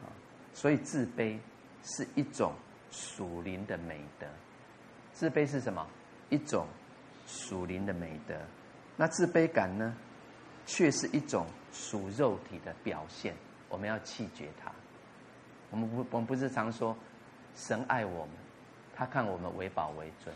[0.03, 0.09] 啊，
[0.53, 1.39] 所以自卑
[1.83, 2.53] 是一种。
[2.97, 4.27] 属灵的美德，
[5.13, 5.85] 自卑是什么？
[6.31, 6.65] 一种
[7.27, 8.37] 属灵的美德。
[8.97, 9.97] 那自卑感呢，
[10.65, 13.35] 却是一种属肉体的表现。
[13.69, 14.71] 我们要弃绝它。
[15.73, 16.97] 我们不，我们不是常说，
[17.57, 18.37] 神爱我们，
[18.95, 20.33] 他看我们为宝为尊，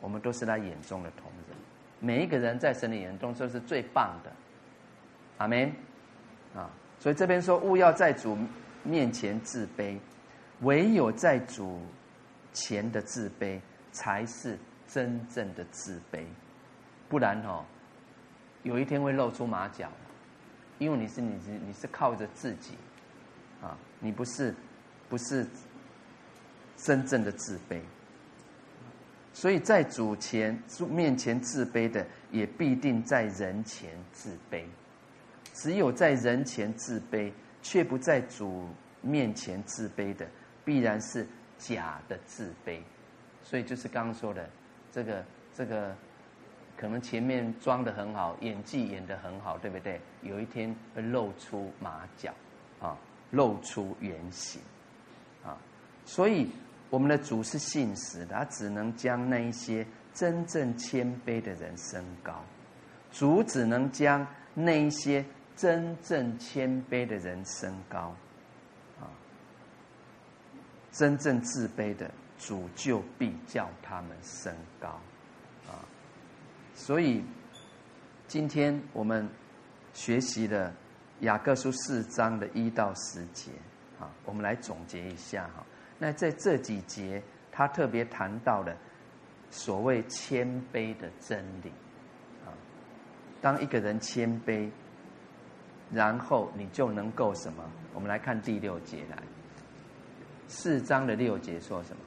[0.00, 1.56] 我们都是他眼中的同人。
[2.00, 4.32] 每一个人在神的眼中都是最棒的。
[5.38, 5.72] 阿门。
[6.54, 8.36] 啊，所以这边说，勿要在主
[8.82, 9.98] 面前自卑。
[10.62, 11.80] 唯有在主
[12.52, 13.58] 前的自卑，
[13.92, 16.22] 才是真正的自卑，
[17.08, 17.64] 不然哦，
[18.62, 19.90] 有一天会露出马脚，
[20.76, 22.74] 因为你是你是你是靠着自己，
[23.62, 24.54] 啊，你不是
[25.08, 25.46] 不是
[26.76, 27.80] 真正的自卑，
[29.40, 34.62] 所以在主前主面前自卑的，也必定在人前自卑，
[35.54, 37.32] 只有在人前自卑，
[37.62, 38.68] 却不在主
[39.00, 40.28] 面前自卑的。
[40.62, 41.26] 必然是
[41.56, 42.82] 假的自卑，
[43.42, 44.46] 所以就是刚刚说的，
[44.92, 45.24] 这个
[45.54, 45.96] 这个，
[46.76, 49.98] 可能前面装得很好，演技演得很好，对不对？
[50.20, 52.30] 有一天会露出马脚，
[52.78, 52.94] 啊，
[53.30, 54.60] 露出原形，
[55.42, 55.56] 啊，
[56.04, 56.50] 所以
[56.90, 62.44] 我们的主是信实的，他只能将那一些真正谦卑的人升高，
[63.10, 65.24] 主只能将那一些
[65.56, 68.14] 真正谦卑的人升高。
[69.00, 69.08] 啊
[70.92, 74.88] 真正自卑的主就必叫他们升高，
[75.68, 75.78] 啊！
[76.74, 77.24] 所以
[78.26, 79.28] 今天我们
[79.94, 80.74] 学习了
[81.20, 83.52] 雅各书四章的一到十节，
[84.00, 85.64] 啊，我们来总结一下哈。
[86.02, 87.22] 那在这几节，
[87.52, 88.74] 他特别谈到了
[89.50, 91.68] 所谓谦卑的真理，
[92.46, 92.48] 啊，
[93.42, 94.70] 当一个人谦卑，
[95.92, 97.62] 然后你就能够什么？
[97.92, 99.18] 我们来看第六节来。
[100.48, 102.02] 四章的六节说什么？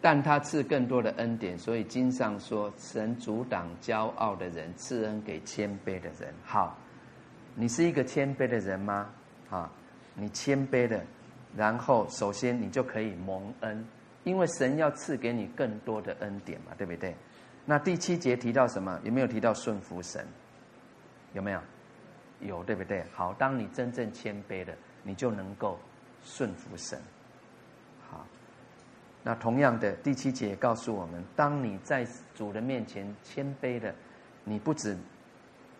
[0.00, 6.78] 但他赐更多的恩典，所以经上说：“神阻挡骄傲的人，赐恩给谦卑的人。”好，
[7.60, 9.10] 你是一个谦卑的人吗？
[9.50, 9.70] 啊，
[10.14, 11.04] 你谦卑的，
[11.54, 13.86] 然后首先你就可以蒙恩，
[14.24, 17.14] 因为神要赐给你更多的恩典嘛，对不对？
[17.66, 18.98] 那第七节提到什么？
[19.04, 20.26] 有没有提到顺服神？
[21.34, 21.60] 有没有？
[22.40, 23.04] 有，对不对？
[23.12, 25.78] 好，当你真正谦卑的，你就能够
[26.24, 26.98] 顺服神。
[28.10, 28.26] 好
[29.22, 33.94] 那同样的，第七节告诉我们：当你在主的面前谦卑的，
[34.44, 34.96] 你不止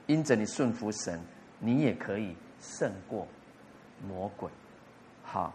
[0.07, 1.18] 因着你顺服神，
[1.61, 3.29] 你也可以胜过
[4.05, 4.51] 魔鬼。
[5.23, 5.55] 好，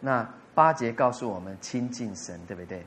[0.00, 2.82] 那八节告诉我们亲近神，对不对？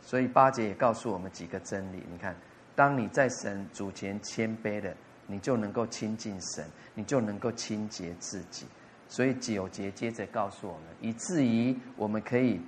[0.00, 2.02] 所以八节也告诉我们几个真理。
[2.10, 2.34] 你看，
[2.74, 4.96] 当你在神主前谦卑的，
[5.26, 6.64] 你就能够亲近神，
[6.94, 8.66] 你就能够清洁自己。
[9.08, 12.60] 所以九节接着告诉我们，以至于我们可以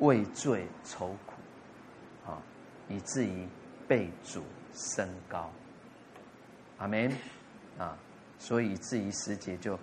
[0.00, 2.42] 为罪愁苦，啊，
[2.88, 3.46] 以至于
[3.88, 4.42] 被主
[4.74, 5.50] 升高。
[6.78, 7.10] 阿门，
[7.78, 7.96] 啊，
[8.38, 9.78] 所以以至于十节就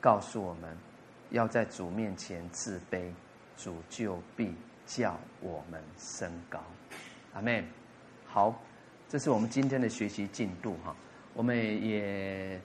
[0.00, 0.76] 告诉我们，
[1.30, 3.10] 要在主面前自卑，
[3.56, 4.54] 主就必
[4.86, 6.60] 叫我们升高。
[7.34, 7.64] 阿门。
[8.26, 8.54] 好，
[9.08, 10.94] 这是我们今天的学习进度哈，
[11.34, 12.60] 我们也。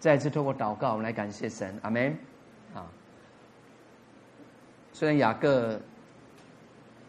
[0.00, 2.12] 再次透过祷告，我们来感谢神，阿门。
[2.74, 2.90] 啊，
[4.92, 5.80] 虽然雅各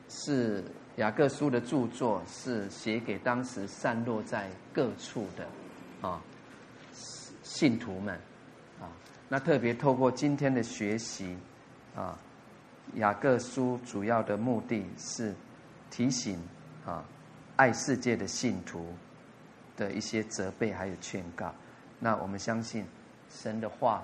[0.09, 0.64] 是
[0.97, 5.47] 雅各书的著作，是写给当时散落在各处的
[6.04, 6.22] 啊
[7.41, 8.14] 信徒们
[8.80, 8.91] 啊，
[9.30, 11.38] 那特别透过今天的学习
[11.95, 12.20] 啊，
[12.95, 15.34] 雅各书主要的目的是
[15.89, 16.38] 提醒
[16.86, 17.04] 啊
[17.56, 18.93] 爱世界的信徒
[19.78, 21.54] 的一些责备还有劝告。
[21.99, 22.86] 那我们相信，
[23.30, 24.04] 神的话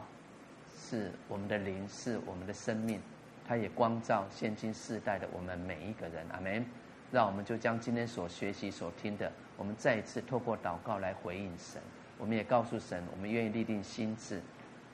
[0.80, 3.02] 是我们的灵，是我们的生命，
[3.46, 6.26] 它也光照现今世代的我们每一个人。
[6.32, 6.66] 阿门。
[7.12, 11.80] 让我们就将今天所学习、所听的，我们再一次透过祷告来回应神。
[12.18, 14.42] 我们也告诉神，我们愿意立定心志，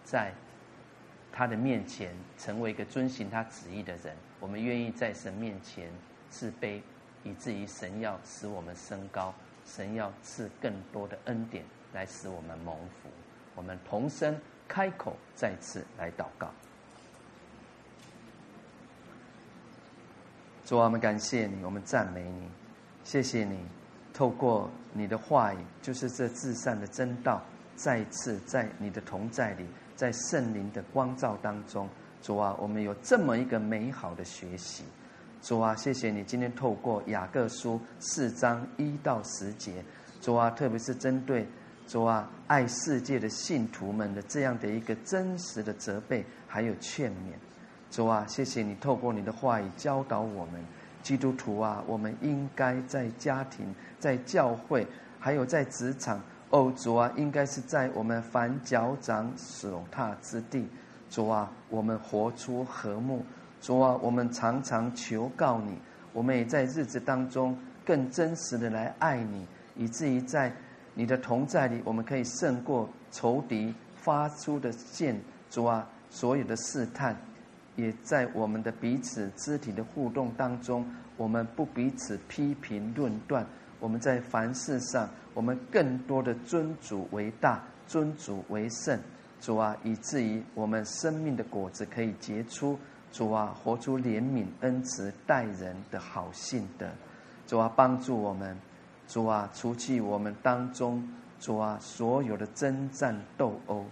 [0.04, 0.34] 在
[1.32, 4.14] 他的面前成为一个遵行他旨意的人。
[4.42, 5.90] 我们愿意在神面前
[6.30, 6.82] 自卑，
[7.24, 9.34] 以至于神要使我们升高，
[9.66, 11.64] 神要赐更多的恩典。
[11.94, 13.08] 来使我们蒙福，
[13.56, 14.38] 我们同声
[14.68, 16.52] 开口，再次来祷告。
[20.66, 22.50] 主啊，我们感谢你，我们赞美你，
[23.06, 23.58] 谢谢你，
[24.16, 27.44] 透过你的话语，就是这至善的真道，
[27.76, 31.90] 再次在你的同在里，在圣灵的光照当中，
[32.22, 34.86] 主啊，我们有这么一个美好的学习。
[35.42, 39.84] 主啊，谢谢你今天透过雅各书四章一到十节，
[40.22, 41.46] 主啊，特别是针对。
[41.86, 47.34] 主啊，爱世界的信徒们的这样的一个真实的责备，还有劝勉。
[47.92, 50.66] 主啊，谢谢你透过你的话语教导我们
[51.04, 54.86] 基督徒啊，我们应该在家庭、在教会，
[55.20, 56.22] 还有在职场。
[56.50, 60.68] 哦，主啊，应该是在我们凡脚掌所踏之地。
[61.10, 63.26] 主啊，我们活出和睦。
[63.62, 65.78] 主啊，我们常常求告你，
[66.14, 70.52] 我们也在日子当中更真实的来爱你，以至于在。
[70.98, 75.20] 你的同在里，我们可以胜过仇敌发出的箭。
[75.50, 77.14] 主啊，所有的试探，
[77.76, 83.46] 也在我们的彼此肢体的互动当中，我们不彼此批评论断。
[83.80, 89.00] 我们在凡事上，我们更多的尊主为大，尊主为圣。
[89.42, 92.80] 主啊，以至于我们生命的果子可以结出。
[93.12, 96.88] 主啊，活出怜悯、恩慈、待人的好信德。
[97.46, 98.58] 主啊，帮助我们。
[99.08, 101.08] 主啊，除去我们当中，
[101.40, 103.86] 主啊，所有的争战斗殴，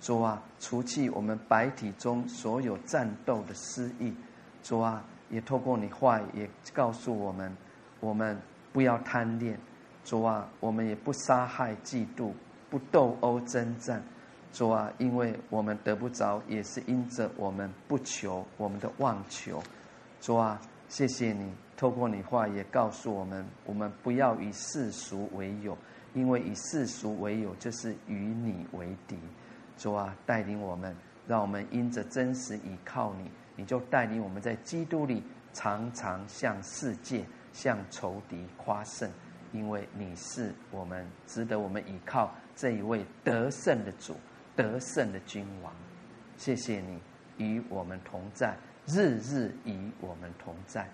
[0.00, 4.14] 主啊，除去我们白体中所有战斗的私意，
[4.62, 7.56] 主啊，也透过你话也告诉我们，
[7.98, 8.38] 我们
[8.72, 9.58] 不要贪恋，
[10.04, 12.32] 主啊，我们也不杀害、嫉妒，
[12.70, 14.02] 不斗殴争战，
[14.52, 19.62] 主啊，因为我们得不着，也是因着我们不求，我们的妄求，
[20.20, 21.52] 主啊，谢谢你。
[21.76, 25.76] 透过你话也告诉我们，我们不要以世俗为友，
[26.14, 29.18] 因为以世俗为友就是与你为敌。
[29.76, 30.94] 主啊，带领我们，
[31.26, 39.10] 让我们因着真实倚靠你，你就带领我们在基督里常常向世界、向仇敌夸胜，
[39.52, 44.16] 因为你是我们值得我们倚靠这一位得胜的主、
[44.56, 45.72] 得胜的君王。
[46.36, 46.98] 谢谢你
[47.36, 48.56] 与我们同在，
[48.86, 50.88] 日日与我们同在。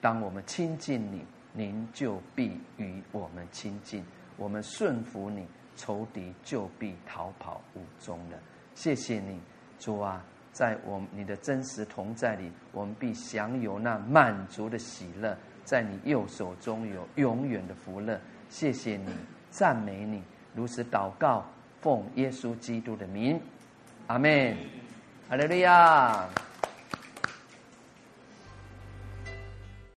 [0.00, 4.04] 当我们亲近你，您就必与我们亲近。
[4.36, 5.46] 我们顺服你，
[5.76, 8.38] 仇敌就必逃跑无踪了。
[8.74, 9.38] 谢谢你，
[9.78, 18.20] 主啊，在我你的真实同在里，我们必享有那满足的喜乐，在你右手中有永远的福乐。
[18.48, 19.12] 谢谢你，
[19.50, 20.22] 赞美你，
[20.54, 21.44] 如此祷告，
[21.80, 23.40] 奉耶稣基督的名，
[24.08, 24.56] 阿门，
[25.28, 26.28] 哈利路亚。